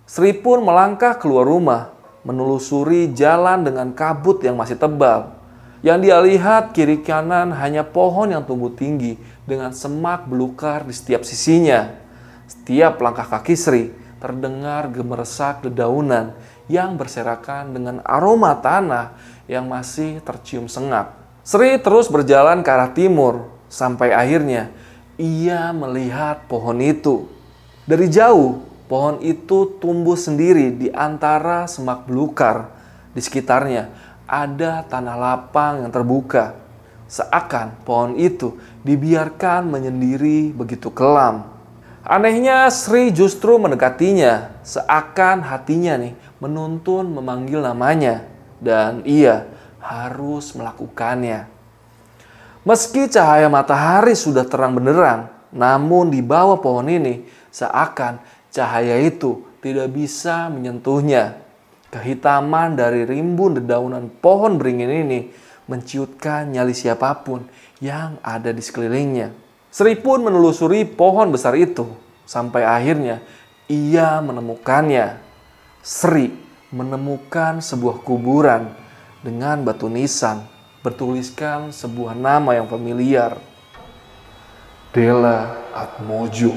Sri 0.09 0.33
pun 0.33 0.65
melangkah 0.65 1.13
keluar 1.21 1.45
rumah, 1.45 1.93
menelusuri 2.25 3.13
jalan 3.13 3.61
dengan 3.61 3.93
kabut 3.93 4.41
yang 4.41 4.57
masih 4.57 4.81
tebal. 4.81 5.40
Yang 5.81 5.97
dia 6.05 6.17
lihat 6.21 6.63
kiri 6.77 7.01
kanan 7.01 7.49
hanya 7.57 7.81
pohon 7.81 8.29
yang 8.29 8.45
tumbuh 8.45 8.69
tinggi 8.69 9.17
dengan 9.49 9.73
semak 9.73 10.29
belukar 10.29 10.85
di 10.85 10.93
setiap 10.93 11.25
sisinya. 11.25 11.97
Setiap 12.45 13.01
langkah 13.01 13.25
kaki 13.25 13.57
Sri 13.57 13.89
terdengar 14.21 14.93
gemeresak 14.93 15.65
dedaunan 15.65 16.37
yang 16.69 16.93
berserakan 17.01 17.73
dengan 17.73 17.97
aroma 18.05 18.53
tanah 18.61 19.17
yang 19.49 19.65
masih 19.65 20.21
tercium 20.21 20.69
sengap. 20.69 21.17
Sri 21.41 21.81
terus 21.81 22.05
berjalan 22.05 22.61
ke 22.61 22.69
arah 22.69 22.93
timur 22.93 23.49
sampai 23.65 24.13
akhirnya 24.13 24.69
ia 25.17 25.73
melihat 25.73 26.45
pohon 26.45 26.77
itu. 26.77 27.25
Dari 27.89 28.05
jauh, 28.05 28.61
pohon 28.85 29.17
itu 29.25 29.81
tumbuh 29.81 30.13
sendiri 30.13 30.69
di 30.69 30.93
antara 30.93 31.65
semak 31.65 32.05
belukar 32.05 32.69
di 33.11 33.19
sekitarnya 33.19 34.10
ada 34.31 34.87
tanah 34.87 35.19
lapang 35.19 35.83
yang 35.83 35.91
terbuka. 35.91 36.55
Seakan 37.11 37.75
pohon 37.83 38.15
itu 38.15 38.55
dibiarkan 38.87 39.67
menyendiri 39.67 40.55
begitu 40.55 40.87
kelam. 40.87 41.51
Anehnya 42.07 42.71
Sri 42.71 43.11
justru 43.11 43.59
mendekatinya, 43.59 44.55
seakan 44.63 45.43
hatinya 45.43 45.99
nih 45.99 46.15
menuntun 46.39 47.11
memanggil 47.11 47.59
namanya 47.59 48.23
dan 48.63 49.03
ia 49.03 49.51
harus 49.83 50.55
melakukannya. 50.55 51.51
Meski 52.63 53.11
cahaya 53.11 53.51
matahari 53.51 54.15
sudah 54.15 54.47
terang 54.47 54.79
benderang, 54.79 55.27
namun 55.51 56.07
di 56.07 56.23
bawah 56.23 56.57
pohon 56.63 56.87
ini 56.87 57.27
seakan 57.51 58.23
cahaya 58.47 58.97
itu 59.03 59.43
tidak 59.59 59.91
bisa 59.91 60.47
menyentuhnya. 60.47 61.40
Kehitaman 61.91 62.79
dari 62.79 63.03
rimbun 63.03 63.59
dedaunan 63.59 64.07
pohon 64.07 64.55
beringin 64.55 64.87
ini 64.87 65.19
menciutkan 65.67 66.47
nyali 66.47 66.71
siapa 66.71 67.19
pun 67.19 67.43
yang 67.83 68.15
ada 68.23 68.55
di 68.55 68.63
sekelilingnya. 68.63 69.35
Sri 69.67 69.99
pun 69.99 70.23
menelusuri 70.23 70.87
pohon 70.87 71.35
besar 71.35 71.59
itu 71.59 71.91
sampai 72.23 72.63
akhirnya 72.63 73.19
ia 73.67 74.23
menemukannya. 74.23 75.19
Sri 75.83 76.31
menemukan 76.71 77.59
sebuah 77.59 77.99
kuburan 78.07 78.71
dengan 79.19 79.59
batu 79.67 79.91
nisan 79.91 80.47
bertuliskan 80.79 81.75
sebuah 81.75 82.15
nama 82.15 82.55
yang 82.55 82.71
familiar. 82.71 83.35
Dela 84.95 85.59
Atmojo. 85.75 86.55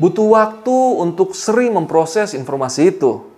Butuh 0.00 0.28
waktu 0.32 0.78
untuk 1.00 1.36
Sri 1.36 1.68
memproses 1.68 2.32
informasi 2.32 2.88
itu 2.88 3.33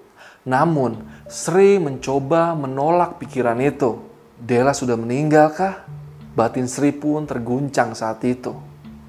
namun, 0.47 1.03
Sri 1.27 1.83
mencoba 1.83 2.55
menolak 2.55 3.19
pikiran 3.19 3.59
itu. 3.59 3.99
Dela 4.39 4.71
sudah 4.71 4.95
meninggalkah? 4.95 5.83
Batin 6.39 6.71
Sri 6.71 6.95
pun 6.95 7.27
terguncang 7.27 7.99
saat 7.99 8.23
itu. 8.23 8.55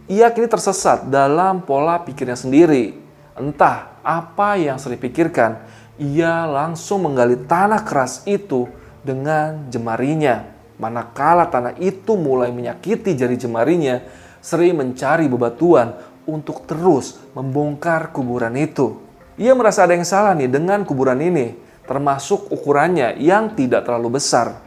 Ia 0.10 0.34
kini 0.34 0.50
tersesat 0.50 1.06
dalam 1.14 1.62
pola 1.62 2.02
pikirnya 2.02 2.34
sendiri. 2.34 2.98
Entah 3.38 4.02
apa 4.02 4.58
yang 4.58 4.82
Sri 4.82 4.98
pikirkan, 4.98 5.62
ia 6.02 6.50
langsung 6.50 7.06
menggali 7.06 7.38
tanah 7.46 7.86
keras 7.86 8.26
itu 8.26 8.66
dengan 9.06 9.70
jemarinya. 9.70 10.42
Manakala 10.82 11.46
tanah 11.54 11.78
itu 11.78 12.18
mulai 12.18 12.50
menyakiti 12.50 13.14
jari 13.14 13.38
jemarinya, 13.38 14.02
Sri 14.42 14.74
mencari 14.74 15.30
bebatuan 15.30 16.02
untuk 16.26 16.66
terus 16.66 17.22
membongkar 17.38 18.10
kuburan 18.10 18.58
itu. 18.58 19.07
Ia 19.38 19.54
merasa 19.54 19.86
ada 19.86 19.94
yang 19.94 20.02
salah 20.02 20.34
nih 20.34 20.50
dengan 20.50 20.82
kuburan 20.82 21.22
ini, 21.22 21.54
termasuk 21.86 22.50
ukurannya 22.50 23.22
yang 23.22 23.54
tidak 23.54 23.86
terlalu 23.86 24.18
besar. 24.18 24.58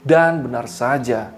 Dan 0.00 0.40
benar 0.40 0.64
saja, 0.64 1.28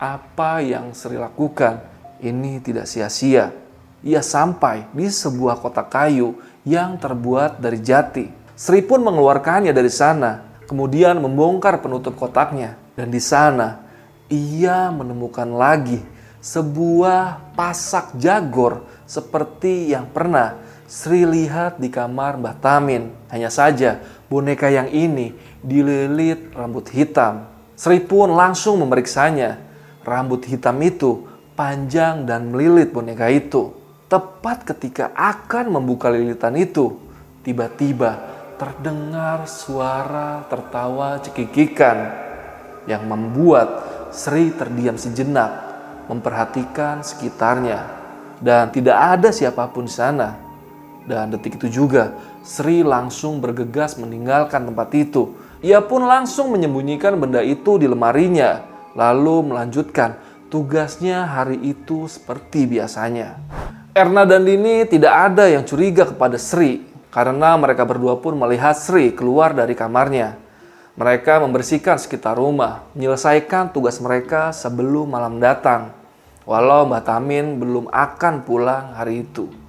apa 0.00 0.64
yang 0.64 0.96
Sri 0.96 1.20
lakukan 1.20 1.84
ini 2.24 2.56
tidak 2.64 2.88
sia-sia. 2.88 3.52
Ia 4.00 4.24
sampai 4.24 4.88
di 4.96 5.12
sebuah 5.12 5.60
kotak 5.60 5.92
kayu 5.92 6.40
yang 6.64 6.96
terbuat 6.96 7.60
dari 7.60 7.78
jati. 7.84 8.26
Sri 8.56 8.80
pun 8.80 9.04
mengeluarkannya 9.04 9.76
dari 9.76 9.92
sana, 9.92 10.56
kemudian 10.64 11.20
membongkar 11.20 11.84
penutup 11.84 12.16
kotaknya. 12.16 12.80
Dan 12.96 13.12
di 13.12 13.20
sana, 13.20 13.84
ia 14.32 14.88
menemukan 14.88 15.52
lagi 15.52 16.00
sebuah 16.40 17.54
pasak 17.54 18.16
jagor 18.16 18.88
seperti 19.04 19.92
yang 19.92 20.08
pernah 20.08 20.58
Sri 20.92 21.24
lihat 21.24 21.80
di 21.80 21.88
kamar 21.88 22.36
Mbah 22.36 22.60
Tamin. 22.60 23.08
Hanya 23.32 23.48
saja 23.48 23.96
boneka 24.28 24.68
yang 24.68 24.92
ini 24.92 25.32
dililit 25.64 26.52
rambut 26.52 26.84
hitam. 26.92 27.48
Sri 27.72 27.96
pun 27.96 28.36
langsung 28.36 28.76
memeriksanya. 28.84 29.56
Rambut 30.04 30.44
hitam 30.44 30.76
itu 30.84 31.24
panjang 31.56 32.28
dan 32.28 32.52
melilit 32.52 32.92
boneka 32.92 33.32
itu. 33.32 33.72
Tepat 34.04 34.68
ketika 34.68 35.16
akan 35.16 35.80
membuka 35.80 36.12
lilitan 36.12 36.60
itu, 36.60 37.00
tiba-tiba 37.40 38.28
terdengar 38.60 39.48
suara 39.48 40.44
tertawa 40.52 41.16
cekikikan 41.24 41.96
yang 42.84 43.08
membuat 43.08 43.80
Sri 44.12 44.52
terdiam 44.52 45.00
sejenak, 45.00 45.56
memperhatikan 46.12 47.00
sekitarnya, 47.00 47.80
dan 48.44 48.68
tidak 48.68 49.00
ada 49.00 49.32
siapa 49.32 49.72
pun 49.72 49.88
di 49.88 49.94
sana. 49.96 50.41
Dan 51.02 51.34
detik 51.34 51.58
itu 51.58 51.82
juga 51.82 52.14
Sri 52.46 52.86
langsung 52.86 53.42
bergegas 53.42 53.98
meninggalkan 53.98 54.70
tempat 54.70 54.88
itu. 54.94 55.34
Ia 55.62 55.82
pun 55.82 56.06
langsung 56.06 56.50
menyembunyikan 56.50 57.18
benda 57.18 57.38
itu 57.42 57.78
di 57.78 57.86
lemarinya, 57.86 58.66
lalu 58.98 59.54
melanjutkan 59.54 60.18
tugasnya 60.50 61.24
hari 61.26 61.58
itu 61.62 62.10
seperti 62.10 62.66
biasanya. 62.66 63.38
Erna 63.94 64.24
dan 64.24 64.42
Dini 64.42 64.88
tidak 64.88 65.32
ada 65.32 65.46
yang 65.46 65.62
curiga 65.68 66.08
kepada 66.08 66.40
Sri 66.40 66.82
karena 67.12 67.54
mereka 67.60 67.84
berdua 67.84 68.18
pun 68.18 68.34
melihat 68.34 68.72
Sri 68.72 69.12
keluar 69.12 69.52
dari 69.52 69.76
kamarnya. 69.76 70.40
Mereka 70.92 71.40
membersihkan 71.40 71.96
sekitar 71.96 72.36
rumah, 72.36 72.84
menyelesaikan 72.92 73.72
tugas 73.72 73.96
mereka 74.00 74.52
sebelum 74.52 75.08
malam 75.12 75.40
datang. 75.40 75.92
Walau 76.44 76.84
Mbak 76.90 77.04
Tamin 77.06 77.56
belum 77.56 77.86
akan 77.88 78.34
pulang 78.44 78.92
hari 78.98 79.24
itu. 79.24 79.61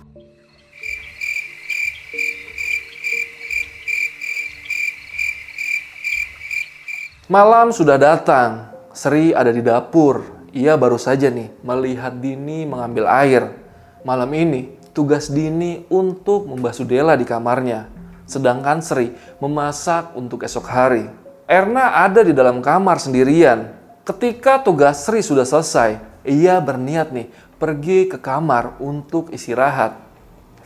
Malam 7.34 7.74
sudah 7.74 7.98
datang. 7.98 8.70
Sri 8.94 9.34
ada 9.34 9.50
di 9.50 9.66
dapur. 9.66 10.22
Ia 10.54 10.78
baru 10.78 11.02
saja 11.02 11.34
nih 11.34 11.50
melihat 11.66 12.14
Dini 12.22 12.62
mengambil 12.62 13.10
air. 13.10 13.58
Malam 14.06 14.30
ini 14.38 14.78
tugas 14.94 15.34
Dini 15.34 15.82
untuk 15.90 16.46
membasuh 16.46 16.86
Dela 16.86 17.18
di 17.18 17.26
kamarnya. 17.26 17.90
Sedangkan 18.30 18.86
Sri 18.86 19.18
memasak 19.42 20.14
untuk 20.14 20.46
esok 20.46 20.70
hari. 20.70 21.10
Erna 21.50 22.06
ada 22.06 22.22
di 22.22 22.38
dalam 22.38 22.62
kamar 22.62 23.02
sendirian. 23.02 23.82
Ketika 24.06 24.62
tugas 24.62 25.02
Sri 25.02 25.26
sudah 25.26 25.50
selesai, 25.50 26.22
ia 26.30 26.62
berniat 26.62 27.10
nih 27.18 27.34
pergi 27.58 28.14
ke 28.14 28.22
kamar 28.22 28.78
untuk 28.78 29.34
istirahat. 29.34 29.98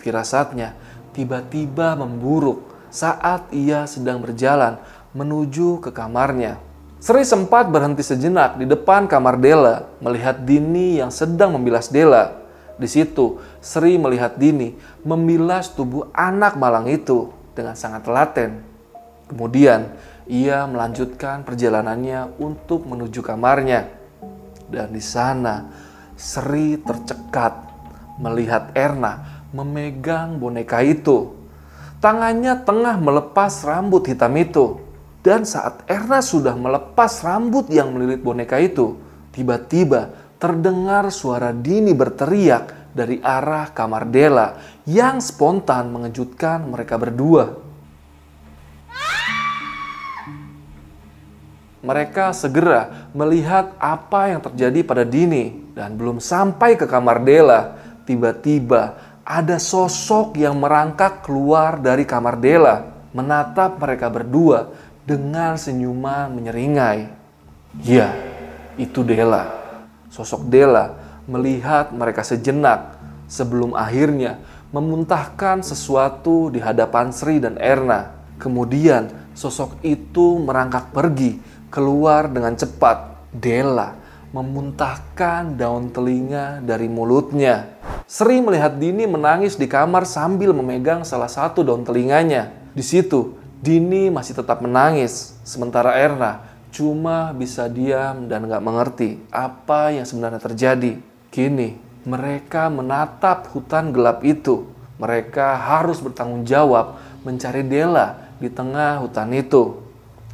Firasatnya 0.03 0.75
tiba-tiba 1.15 1.95
memburuk 1.95 2.75
saat 2.91 3.47
ia 3.55 3.87
sedang 3.87 4.19
berjalan 4.19 4.79
menuju 5.17 5.81
ke 5.81 5.89
kamarnya. 5.89 6.61
Sri 7.01 7.25
sempat 7.25 7.69
berhenti 7.73 8.05
sejenak 8.05 8.61
di 8.61 8.69
depan 8.69 9.09
kamar 9.09 9.41
Dela, 9.41 9.89
melihat 9.97 10.37
Dini 10.45 11.01
yang 11.01 11.09
sedang 11.09 11.57
membilas 11.57 11.89
Dela. 11.89 12.37
Di 12.77 12.85
situ, 12.85 13.41
Sri 13.57 13.97
melihat 13.97 14.37
Dini 14.37 14.77
membilas 15.01 15.73
tubuh 15.73 16.13
anak 16.13 16.57
malang 16.57 16.85
itu 16.85 17.33
dengan 17.57 17.73
sangat 17.73 18.05
telaten. 18.05 18.61
Kemudian, 19.29 19.93
ia 20.29 20.65
melanjutkan 20.69 21.41
perjalanannya 21.41 22.37
untuk 22.37 22.85
menuju 22.85 23.25
kamarnya. 23.25 23.89
Dan 24.69 24.93
di 24.93 25.01
sana, 25.01 25.69
Sri 26.17 26.77
tercekat 26.81 27.61
melihat 28.17 28.73
Erna 28.73 29.45
memegang 29.53 30.41
boneka 30.41 30.81
itu. 30.81 31.33
Tangannya 31.97 32.61
tengah 32.61 32.97
melepas 32.97 33.65
rambut 33.65 34.05
hitam 34.05 34.33
itu. 34.37 34.86
Dan 35.21 35.43
saat 35.43 35.83
Erna 35.89 36.23
sudah 36.23 36.53
melepas 36.55 37.21
rambut 37.25 37.67
yang 37.73 37.91
melilit 37.91 38.21
boneka 38.21 38.61
itu, 38.61 38.95
tiba-tiba 39.33 40.13
terdengar 40.37 41.09
suara 41.09 41.49
Dini 41.51 41.91
berteriak 41.91 42.93
dari 42.93 43.21
arah 43.21 43.69
kamar 43.73 44.09
Dela 44.09 44.47
yang 44.89 45.21
spontan 45.21 45.93
mengejutkan 45.93 46.65
mereka 46.65 46.97
berdua. 46.97 47.65
Mereka 51.77 52.33
segera 52.33 53.09
melihat 53.13 53.77
apa 53.77 54.33
yang 54.33 54.41
terjadi 54.41 54.81
pada 54.81 55.05
Dini 55.05 55.71
dan 55.77 55.93
belum 55.93 56.17
sampai 56.17 56.73
ke 56.73 56.89
kamar 56.89 57.21
Dela, 57.21 57.77
tiba-tiba 58.03 58.97
ada 59.21 59.61
sosok 59.61 60.41
yang 60.41 60.57
merangkak 60.57 61.21
keluar 61.23 61.77
dari 61.77 62.03
kamar 62.03 62.41
Dela, 62.41 62.91
menatap 63.13 63.77
mereka 63.79 64.09
berdua 64.09 64.73
dengan 65.07 65.55
senyuman 65.55 66.35
menyeringai. 66.35 67.07
Ya, 67.79 68.11
itu 68.75 69.07
Dela. 69.07 69.47
Sosok 70.11 70.51
Dela 70.51 70.99
melihat 71.23 71.95
mereka 71.95 72.27
sejenak 72.27 72.99
sebelum 73.31 73.71
akhirnya 73.71 74.43
memuntahkan 74.75 75.63
sesuatu 75.63 76.51
di 76.51 76.59
hadapan 76.59 77.15
Sri 77.15 77.39
dan 77.39 77.55
Erna. 77.55 78.19
Kemudian 78.35 79.31
sosok 79.31 79.79
itu 79.81 80.43
merangkak 80.43 80.91
pergi 80.91 81.39
keluar 81.71 82.27
dengan 82.27 82.59
cepat. 82.59 83.15
Dela 83.31 83.95
memuntahkan 84.35 85.55
daun 85.55 85.87
telinga 85.91 86.59
dari 86.59 86.91
mulutnya. 86.91 87.79
Sri 88.07 88.43
melihat 88.43 88.75
Dini 88.75 89.07
menangis 89.07 89.55
di 89.55 89.67
kamar 89.71 90.03
sambil 90.03 90.51
memegang 90.51 91.07
salah 91.07 91.31
satu 91.31 91.63
daun 91.63 91.83
telinganya. 91.87 92.51
Di 92.71 92.83
situ, 92.83 93.35
Dini 93.57 94.13
masih 94.13 94.37
tetap 94.37 94.61
menangis, 94.61 95.33
sementara 95.41 95.97
Erna 95.97 96.45
cuma 96.69 97.33
bisa 97.33 97.65
diam 97.65 98.29
dan 98.29 98.45
gak 98.45 98.61
mengerti 98.61 99.17
apa 99.33 99.89
yang 99.89 100.05
sebenarnya 100.05 100.37
terjadi. 100.37 101.01
Kini, 101.33 101.73
mereka 102.05 102.69
menatap 102.69 103.49
hutan 103.49 103.89
gelap 103.89 104.21
itu. 104.21 104.69
Mereka 105.01 105.57
harus 105.57 105.97
bertanggung 105.97 106.45
jawab 106.45 107.01
mencari 107.25 107.65
Dela 107.65 108.29
di 108.37 108.45
tengah 108.53 109.01
hutan 109.01 109.33
itu. 109.33 109.81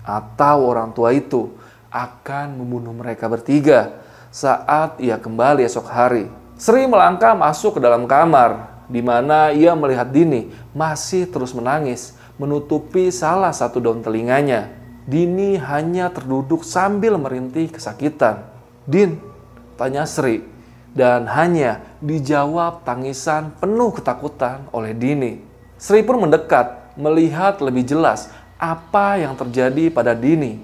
Atau 0.04 0.68
orang 0.68 0.92
tua 0.92 1.16
itu 1.16 1.56
akan 1.96 2.60
membunuh 2.60 2.92
mereka 2.92 3.32
bertiga 3.32 4.04
saat 4.36 5.00
ia 5.00 5.16
kembali 5.16 5.64
esok 5.64 5.88
hari. 5.88 6.28
Sri 6.60 6.84
melangkah 6.92 7.40
masuk 7.40 7.80
ke 7.80 7.82
dalam 7.84 8.04
kamar, 8.04 8.84
di 8.92 9.00
mana 9.00 9.56
ia 9.56 9.72
melihat 9.80 10.12
Dini 10.12 10.52
masih 10.76 11.24
terus 11.32 11.56
menangis 11.56 12.20
menutupi 12.38 13.14
salah 13.14 13.54
satu 13.54 13.78
daun 13.82 14.02
telinganya. 14.02 14.72
Dini 15.04 15.60
hanya 15.60 16.08
terduduk 16.08 16.64
sambil 16.64 17.20
merintih 17.20 17.68
kesakitan. 17.68 18.48
Din, 18.88 19.20
tanya 19.76 20.08
Sri, 20.08 20.44
dan 20.96 21.28
hanya 21.28 21.84
dijawab 22.00 22.88
tangisan 22.88 23.52
penuh 23.60 23.92
ketakutan 23.92 24.64
oleh 24.72 24.96
Dini. 24.96 25.44
Sri 25.76 26.06
pun 26.06 26.24
mendekat, 26.24 26.96
melihat 26.96 27.60
lebih 27.60 27.84
jelas 27.84 28.32
apa 28.56 29.20
yang 29.20 29.36
terjadi 29.36 29.92
pada 29.92 30.16
Dini. 30.16 30.62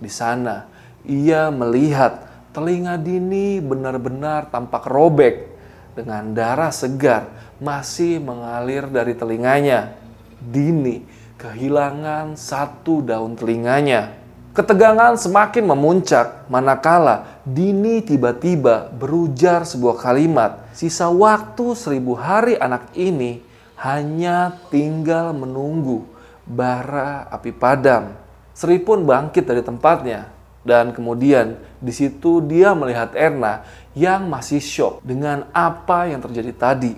Di 0.00 0.08
sana, 0.08 0.64
ia 1.04 1.52
melihat 1.52 2.24
telinga 2.56 2.96
Dini 2.96 3.60
benar-benar 3.60 4.48
tampak 4.48 4.88
robek 4.88 5.52
dengan 5.92 6.32
darah 6.32 6.72
segar 6.72 7.28
masih 7.60 8.20
mengalir 8.20 8.88
dari 8.88 9.12
telinganya. 9.12 10.05
Dini 10.40 11.02
kehilangan 11.36 12.36
satu 12.36 13.04
daun 13.04 13.36
telinganya. 13.36 14.16
Ketegangan 14.56 15.20
semakin 15.20 15.68
memuncak 15.68 16.48
manakala 16.48 17.40
Dini 17.44 18.00
tiba-tiba 18.00 18.88
berujar 18.88 19.68
sebuah 19.68 20.00
kalimat. 20.00 20.64
Sisa 20.72 21.12
waktu 21.12 21.76
seribu 21.76 22.16
hari 22.16 22.56
anak 22.56 22.88
ini 22.96 23.44
hanya 23.76 24.56
tinggal 24.72 25.36
menunggu 25.36 26.08
bara 26.48 27.28
api 27.28 27.52
padam. 27.52 28.16
Sri 28.56 28.80
pun 28.80 29.04
bangkit 29.04 29.44
dari 29.44 29.60
tempatnya 29.60 30.32
dan 30.66 30.90
kemudian 30.90 31.54
di 31.78 31.94
situ 31.94 32.42
dia 32.42 32.74
melihat 32.74 33.14
Erna 33.14 33.62
yang 33.94 34.26
masih 34.26 34.58
shock 34.58 34.98
dengan 35.06 35.46
apa 35.54 36.10
yang 36.10 36.18
terjadi 36.18 36.52
tadi. 36.56 36.92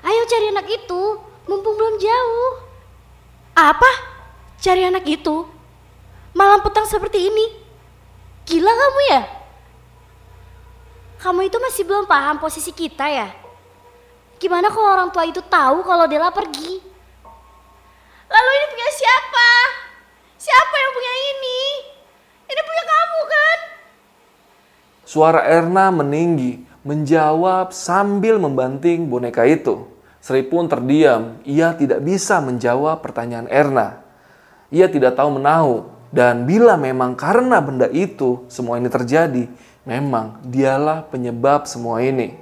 Ayo 0.00 0.22
cari 0.24 0.46
anak 0.52 0.68
itu, 0.68 1.02
mumpung 1.48 1.74
belum 1.76 1.96
jauh. 2.00 2.52
Apa? 3.54 3.90
Cari 4.58 4.82
anak 4.84 5.04
itu? 5.06 5.46
Malam 6.34 6.64
petang 6.64 6.88
seperti 6.88 7.30
ini? 7.30 7.46
Gila 8.44 8.72
kamu 8.72 9.00
ya? 9.12 9.22
Kamu 11.22 11.40
itu 11.46 11.56
masih 11.56 11.88
belum 11.88 12.04
paham 12.04 12.36
posisi 12.36 12.68
kita 12.74 13.08
ya? 13.08 13.32
Gimana 14.36 14.68
kalau 14.68 14.88
orang 14.92 15.10
tua 15.14 15.24
itu 15.24 15.40
tahu 15.40 15.80
kalau 15.86 16.04
Dela 16.04 16.28
pergi? 16.28 16.82
Lalu 18.28 18.50
ini 18.50 18.66
punya 18.74 18.90
siapa? 18.92 19.50
Siapa 20.36 20.74
yang 20.74 20.92
punya 20.92 21.12
ini? 21.32 21.62
Ini 22.44 22.60
punya 22.60 22.84
kamu 22.84 23.20
kan? 23.24 23.58
Suara 25.06 25.40
Erna 25.48 25.88
meninggi, 25.94 26.66
menjawab 26.84 27.72
sambil 27.72 28.36
membanting 28.36 29.08
boneka 29.08 29.48
itu. 29.48 29.93
Sri 30.24 30.40
pun 30.40 30.64
terdiam, 30.72 31.36
ia 31.44 31.76
tidak 31.76 32.00
bisa 32.00 32.40
menjawab 32.40 33.04
pertanyaan 33.04 33.44
Erna. 33.44 34.00
Ia 34.72 34.88
tidak 34.88 35.20
tahu 35.20 35.36
menahu, 35.36 35.84
dan 36.16 36.48
bila 36.48 36.80
memang 36.80 37.12
karena 37.12 37.60
benda 37.60 37.92
itu 37.92 38.48
semua 38.48 38.80
ini 38.80 38.88
terjadi, 38.88 39.44
memang 39.84 40.40
dialah 40.48 41.04
penyebab 41.12 41.68
semua 41.68 42.00
ini. 42.00 42.40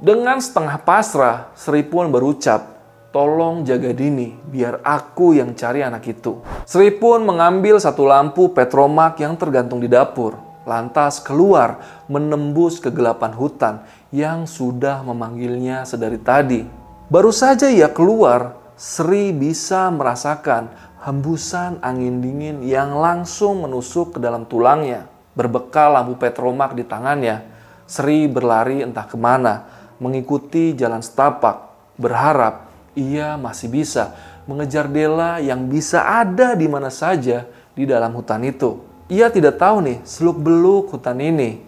Dengan 0.00 0.40
setengah 0.40 0.80
pasrah, 0.80 1.52
Sri 1.52 1.84
pun 1.84 2.08
berucap, 2.08 2.80
tolong 3.12 3.68
jaga 3.68 3.92
Dini, 3.92 4.32
biar 4.48 4.80
aku 4.80 5.36
yang 5.36 5.52
cari 5.52 5.84
anak 5.84 6.08
itu. 6.08 6.40
Sri 6.64 6.88
pun 6.88 7.20
mengambil 7.20 7.76
satu 7.76 8.08
lampu 8.08 8.48
petromak 8.56 9.20
yang 9.20 9.36
tergantung 9.36 9.84
di 9.84 9.92
dapur, 9.92 10.40
lantas 10.64 11.20
keluar 11.20 11.84
menembus 12.08 12.80
kegelapan 12.80 13.36
hutan 13.36 13.84
yang 14.08 14.48
sudah 14.48 15.04
memanggilnya 15.04 15.84
sedari 15.84 16.20
tadi. 16.20 16.64
Baru 17.08 17.32
saja 17.32 17.68
ia 17.68 17.88
keluar, 17.92 18.56
Sri 18.78 19.34
bisa 19.34 19.90
merasakan 19.90 20.70
hembusan 21.02 21.82
angin 21.82 22.22
dingin 22.22 22.62
yang 22.62 22.94
langsung 22.94 23.64
menusuk 23.64 24.16
ke 24.16 24.18
dalam 24.20 24.46
tulangnya. 24.46 25.10
Berbekal 25.34 25.94
lampu 25.94 26.18
petromak 26.18 26.74
di 26.74 26.84
tangannya, 26.84 27.46
Sri 27.88 28.28
berlari 28.28 28.84
entah 28.84 29.08
ke 29.08 29.16
mana, 29.16 29.66
mengikuti 29.98 30.76
jalan 30.76 31.00
setapak, 31.00 31.72
berharap 31.96 32.68
ia 32.98 33.38
masih 33.38 33.70
bisa 33.70 34.14
mengejar 34.48 34.88
Dela 34.88 35.38
yang 35.38 35.68
bisa 35.68 36.02
ada 36.02 36.56
di 36.56 36.66
mana 36.66 36.88
saja 36.88 37.44
di 37.76 37.84
dalam 37.84 38.16
hutan 38.16 38.42
itu. 38.42 38.80
Ia 39.12 39.28
tidak 39.28 39.60
tahu 39.60 39.84
nih 39.84 39.98
seluk-beluk 40.02 40.92
hutan 40.92 41.20
ini. 41.20 41.62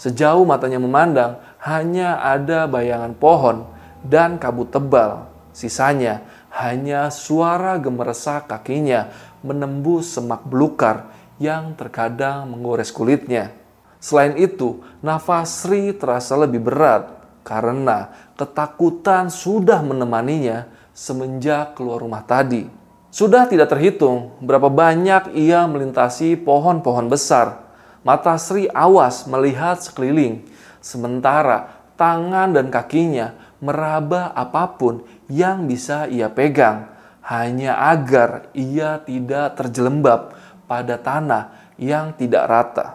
Sejauh 0.00 0.46
matanya 0.48 0.80
memandang, 0.80 1.36
hanya 1.60 2.20
ada 2.24 2.64
bayangan 2.64 3.12
pohon 3.16 3.68
dan 4.04 4.40
kabut 4.40 4.72
tebal. 4.72 5.28
Sisanya 5.52 6.24
hanya 6.50 7.12
suara 7.12 7.76
gemeresak 7.76 8.48
kakinya 8.48 9.12
menembus 9.44 10.16
semak 10.16 10.46
belukar 10.46 11.12
yang 11.40 11.76
terkadang 11.76 12.48
menggores 12.48 12.92
kulitnya. 12.92 13.52
Selain 14.00 14.32
itu, 14.40 14.80
nafas 15.04 15.64
Sri 15.64 15.92
terasa 15.92 16.32
lebih 16.36 16.64
berat 16.64 17.20
karena 17.44 18.12
ketakutan 18.36 19.28
sudah 19.28 19.84
menemaninya 19.84 20.68
semenjak 20.96 21.76
keluar 21.76 22.00
rumah 22.00 22.24
tadi. 22.24 22.68
Sudah 23.10 23.50
tidak 23.50 23.74
terhitung 23.74 24.38
berapa 24.40 24.70
banyak 24.70 25.34
ia 25.34 25.66
melintasi 25.66 26.38
pohon-pohon 26.40 27.10
besar. 27.10 27.68
Mata 28.00 28.38
Sri 28.40 28.70
awas 28.72 29.28
melihat 29.28 29.82
sekeliling, 29.82 30.46
sementara 30.80 31.80
tangan 32.00 32.56
dan 32.56 32.72
kakinya 32.72 33.36
meraba 33.60 34.32
apa 34.32 34.76
pun 34.80 35.04
yang 35.28 35.68
bisa 35.68 36.08
ia 36.08 36.32
pegang, 36.32 36.88
hanya 37.28 37.76
agar 37.92 38.48
ia 38.56 38.98
tidak 39.04 39.60
terjelembab 39.60 40.34
pada 40.64 40.96
tanah 40.96 41.76
yang 41.76 42.16
tidak 42.16 42.48
rata. 42.48 42.86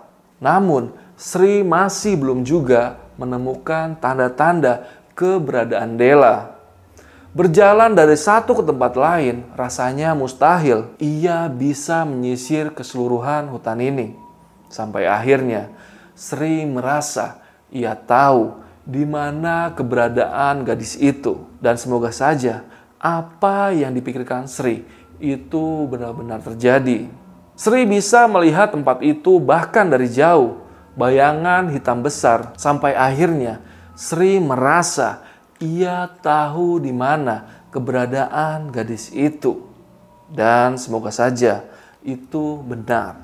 Namun, 0.41 0.91
Sri 1.15 1.63
masih 1.63 2.19
belum 2.19 2.43
juga 2.43 2.99
menemukan 3.15 3.95
tanda-tanda 4.01 4.83
keberadaan 5.15 5.95
Dela. 5.95 6.59
Berjalan 7.31 7.95
dari 7.95 8.15
satu 8.15 8.55
ke 8.55 8.63
tempat 8.63 8.95
lain 8.95 9.43
rasanya 9.59 10.15
mustahil 10.15 10.91
ia 10.99 11.51
bisa 11.51 12.03
menyisir 12.07 12.71
keseluruhan 12.71 13.51
hutan 13.51 13.79
ini. 13.79 14.15
Sampai 14.67 15.07
akhirnya 15.07 15.71
Sri 16.15 16.63
merasa 16.63 17.44
ia 17.76 17.91
tahu 17.91 18.63
di 18.88 19.03
mana 19.03 19.76
keberadaan 19.76 20.63
gadis 20.63 20.95
itu. 20.95 21.43
Dan 21.59 21.76
semoga 21.76 22.15
saja 22.15 22.63
apa 22.95 23.76
yang 23.76 23.91
dipikirkan 23.91 24.47
Sri 24.47 24.88
itu 25.19 25.84
benar-benar 25.91 26.39
terjadi. 26.39 27.11
Sri 27.59 27.84
bisa 27.84 28.28
melihat 28.32 28.71
tempat 28.71 29.03
itu 29.03 29.39
bahkan 29.43 29.88
dari 29.88 30.07
jauh, 30.07 30.63
bayangan 30.95 31.71
hitam 31.71 31.99
besar 31.99 32.55
sampai 32.55 32.95
akhirnya 32.95 33.59
Sri 33.95 34.39
merasa 34.39 35.23
ia 35.59 36.07
tahu 36.19 36.84
di 36.84 36.91
mana 36.91 37.67
keberadaan 37.71 38.71
gadis 38.71 39.11
itu. 39.11 39.67
Dan 40.32 40.76
semoga 40.76 41.13
saja 41.13 41.63
itu 42.01 42.59
benar. 42.65 43.23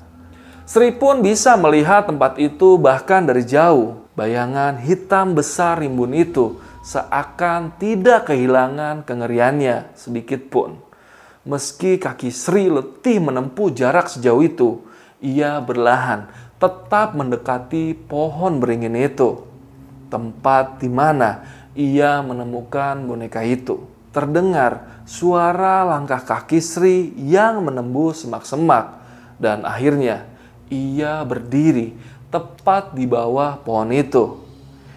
Sri 0.64 0.94
pun 0.94 1.20
bisa 1.20 1.58
melihat 1.58 2.06
tempat 2.06 2.38
itu 2.38 2.78
bahkan 2.78 3.26
dari 3.26 3.42
jauh. 3.44 4.01
Bayangan 4.22 4.78
hitam 4.78 5.34
besar 5.34 5.82
rimbun 5.82 6.14
itu 6.14 6.54
seakan 6.86 7.74
tidak 7.74 8.30
kehilangan 8.30 9.02
kengeriannya 9.02 9.98
sedikit 9.98 10.46
pun. 10.46 10.78
Meski 11.42 11.98
kaki 11.98 12.30
Sri 12.30 12.70
letih 12.70 13.18
menempuh 13.18 13.74
jarak 13.74 14.06
sejauh 14.06 14.46
itu, 14.46 14.78
ia 15.18 15.58
berlahan 15.58 16.30
tetap 16.62 17.18
mendekati 17.18 17.98
pohon 17.98 18.62
beringin 18.62 18.94
itu. 18.94 19.42
Tempat 20.06 20.78
di 20.78 20.86
mana 20.86 21.42
ia 21.74 22.22
menemukan 22.22 23.02
boneka 23.02 23.42
itu. 23.42 23.90
Terdengar 24.14 25.02
suara 25.02 25.82
langkah 25.82 26.22
kaki 26.22 26.62
Sri 26.62 27.10
yang 27.18 27.66
menembus 27.66 28.22
semak-semak 28.22 29.02
dan 29.42 29.66
akhirnya 29.66 30.30
ia 30.70 31.26
berdiri 31.26 31.98
tepat 32.32 32.96
di 32.96 33.04
bawah 33.04 33.60
pohon 33.60 33.92
itu. 33.92 34.40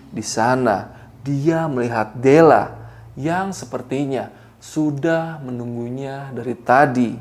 Di 0.10 0.24
sana 0.24 0.96
dia 1.20 1.68
melihat 1.68 2.16
Dela 2.16 2.72
yang 3.20 3.52
sepertinya 3.52 4.32
sudah 4.64 5.44
menunggunya 5.44 6.32
dari 6.32 6.56
tadi. 6.56 7.12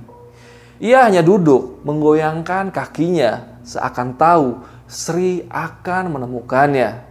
Ia 0.79 1.11
hanya 1.11 1.27
duduk 1.27 1.83
menggoyangkan 1.83 2.71
kakinya 2.71 3.59
seakan 3.67 4.15
tahu 4.15 4.47
Sri 4.87 5.43
akan 5.51 6.15
menemukannya. 6.15 7.03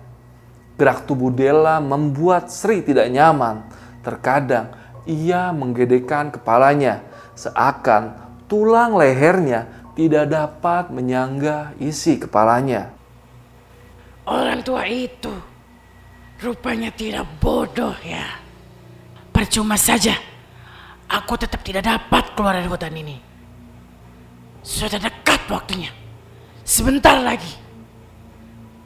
Gerak 0.79 1.03
tubuh 1.03 1.29
Della 1.29 1.83
membuat 1.83 2.47
Sri 2.47 2.79
tidak 2.85 3.11
nyaman. 3.11 3.67
Terkadang 3.99 4.71
ia 5.03 5.51
menggedekan 5.51 6.31
kepalanya 6.31 7.03
seakan 7.35 8.15
tulang 8.47 8.95
lehernya 8.95 9.82
tidak 9.93 10.25
dapat 10.29 10.89
menyangga 10.89 11.77
isi 11.77 12.17
kepalanya. 12.17 12.89
Orang 14.25 14.65
tua 14.65 14.87
itu 14.89 15.33
rupanya 16.41 16.89
tidak 16.89 17.27
bodoh 17.37 17.93
ya. 18.01 18.41
Percuma 19.33 19.77
saja, 19.77 20.15
aku 21.09 21.37
tetap 21.37 21.61
tidak 21.61 21.85
dapat 21.85 22.33
keluar 22.33 22.57
dari 22.57 22.69
hutan 22.69 22.93
ini. 22.93 23.17
Sudah 24.63 24.97
dekat 24.97 25.43
waktunya. 25.51 25.91
Sebentar 26.63 27.19
lagi. 27.19 27.59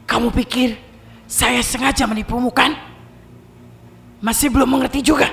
Kamu 0.10 0.34
pikir 0.34 0.74
saya 1.30 1.62
sengaja 1.62 2.08
menipumu 2.10 2.50
kan? 2.50 2.74
Masih 4.18 4.50
belum 4.50 4.66
mengerti 4.66 5.06
juga. 5.06 5.30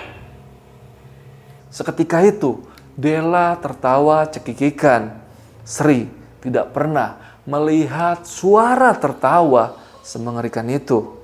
Seketika 1.73 2.21
itu, 2.21 2.61
Della 2.95 3.57
tertawa 3.59 4.29
cekikikan. 4.29 5.24
Sri 5.65 6.07
tidak 6.45 6.77
pernah 6.77 7.41
melihat 7.49 8.25
suara 8.29 8.93
tertawa 8.97 9.81
semengerikan 10.05 10.69
itu. 10.69 11.17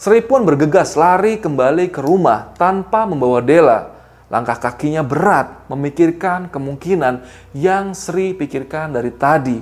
Sri 0.00 0.24
pun 0.24 0.44
bergegas 0.48 0.96
lari 0.96 1.36
kembali 1.38 1.92
ke 1.92 2.00
rumah 2.00 2.52
tanpa 2.56 3.04
membawa 3.04 3.44
Della. 3.44 3.92
Langkah 4.32 4.56
kakinya 4.56 5.04
berat 5.04 5.68
memikirkan 5.68 6.48
kemungkinan 6.48 7.24
yang 7.54 7.92
Sri 7.92 8.32
pikirkan 8.34 8.96
dari 8.96 9.12
tadi. 9.12 9.60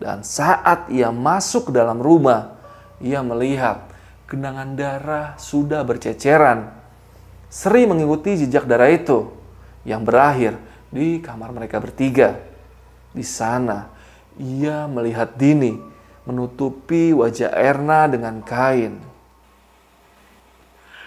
Dan 0.00 0.24
saat 0.24 0.88
ia 0.88 1.12
masuk 1.12 1.68
ke 1.68 1.72
dalam 1.76 2.00
rumah, 2.00 2.56
ia 3.04 3.20
melihat 3.20 3.84
genangan 4.24 4.72
darah 4.78 5.28
sudah 5.36 5.84
berceceran. 5.84 6.72
Sri 7.50 7.84
mengikuti 7.84 8.40
jejak 8.40 8.64
darah 8.64 8.88
itu 8.88 9.28
yang 9.84 10.06
berakhir 10.06 10.56
di 10.88 11.20
kamar 11.20 11.52
mereka 11.52 11.82
bertiga. 11.82 12.49
Di 13.10 13.26
sana, 13.26 13.90
ia 14.38 14.86
melihat 14.86 15.34
Dini 15.34 15.74
menutupi 16.22 17.10
wajah 17.10 17.50
Erna 17.50 18.06
dengan 18.06 18.38
kain. 18.46 19.02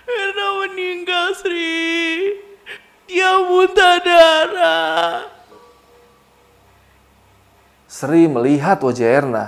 Erna 0.04 0.48
meninggal, 0.68 1.32
Sri. 1.40 2.36
Dia 3.08 3.40
muntah 3.46 3.98
darah. 4.04 5.32
Sri 7.88 8.26
melihat 8.26 8.82
wajah 8.84 9.08
Erna, 9.08 9.46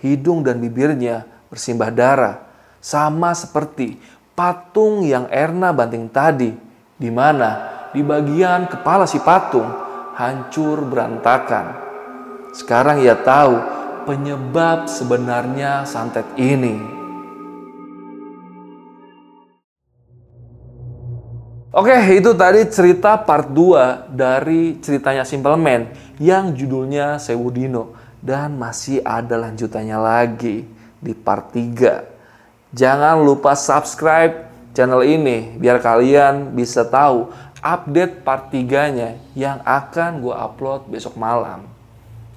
hidung 0.00 0.46
dan 0.46 0.62
bibirnya 0.62 1.26
bersimbah 1.50 1.90
darah, 1.90 2.46
sama 2.78 3.34
seperti 3.34 3.98
patung 4.38 5.02
yang 5.02 5.26
Erna 5.28 5.74
banting 5.74 6.06
tadi, 6.08 6.54
di 6.94 7.10
mana 7.10 7.68
di 7.90 8.00
bagian 8.06 8.70
kepala 8.70 9.04
si 9.04 9.18
patung 9.18 9.66
hancur 10.14 10.86
berantakan. 10.86 11.87
Sekarang 12.58 12.98
ia 12.98 13.14
tahu 13.14 13.54
penyebab 14.02 14.90
sebenarnya 14.90 15.86
santet 15.86 16.26
ini. 16.34 16.74
Oke, 21.70 21.94
itu 22.18 22.34
tadi 22.34 22.66
cerita 22.66 23.14
part 23.14 23.54
2 23.54 24.10
dari 24.10 24.82
ceritanya 24.82 25.22
Simple 25.22 25.54
Man 25.54 25.94
yang 26.18 26.50
judulnya 26.50 27.22
Sewu 27.22 27.54
Dino 27.54 27.94
dan 28.18 28.58
masih 28.58 29.06
ada 29.06 29.38
lanjutannya 29.38 29.94
lagi 29.94 30.66
di 30.98 31.14
part 31.14 31.54
3. 31.54 32.74
Jangan 32.74 33.22
lupa 33.22 33.54
subscribe 33.54 34.50
channel 34.74 35.06
ini 35.06 35.54
biar 35.62 35.78
kalian 35.78 36.58
bisa 36.58 36.82
tahu 36.82 37.30
update 37.62 38.26
part 38.26 38.50
3-nya 38.50 39.14
yang 39.38 39.62
akan 39.62 40.18
gue 40.18 40.34
upload 40.34 40.90
besok 40.90 41.14
malam. 41.14 41.77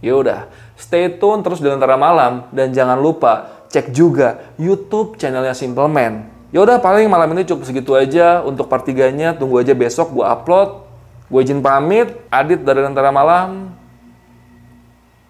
Yaudah, 0.02 0.50
stay 0.74 1.14
tune 1.22 1.46
terus 1.46 1.62
di 1.62 1.70
Lentera 1.70 1.94
Malam 1.94 2.50
dan 2.50 2.74
jangan 2.74 2.98
lupa 2.98 3.66
cek 3.70 3.94
juga 3.94 4.52
YouTube 4.58 5.16
channelnya 5.16 5.54
Simple 5.54 5.88
Man. 5.88 6.28
Yaudah, 6.52 6.84
paling 6.84 7.08
malam 7.08 7.32
ini 7.32 7.48
cukup 7.48 7.64
segitu 7.64 7.96
aja 7.96 8.44
untuk 8.44 8.68
part 8.68 8.84
3-nya. 8.84 9.40
Tunggu 9.40 9.64
aja 9.64 9.72
besok 9.72 10.12
gue 10.12 10.26
upload. 10.28 10.84
Gue 11.32 11.48
izin 11.48 11.64
pamit, 11.64 12.12
Adit 12.28 12.60
dari 12.68 12.84
Lentera 12.84 13.08
Malam. 13.08 13.72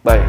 Bye. 0.02 0.26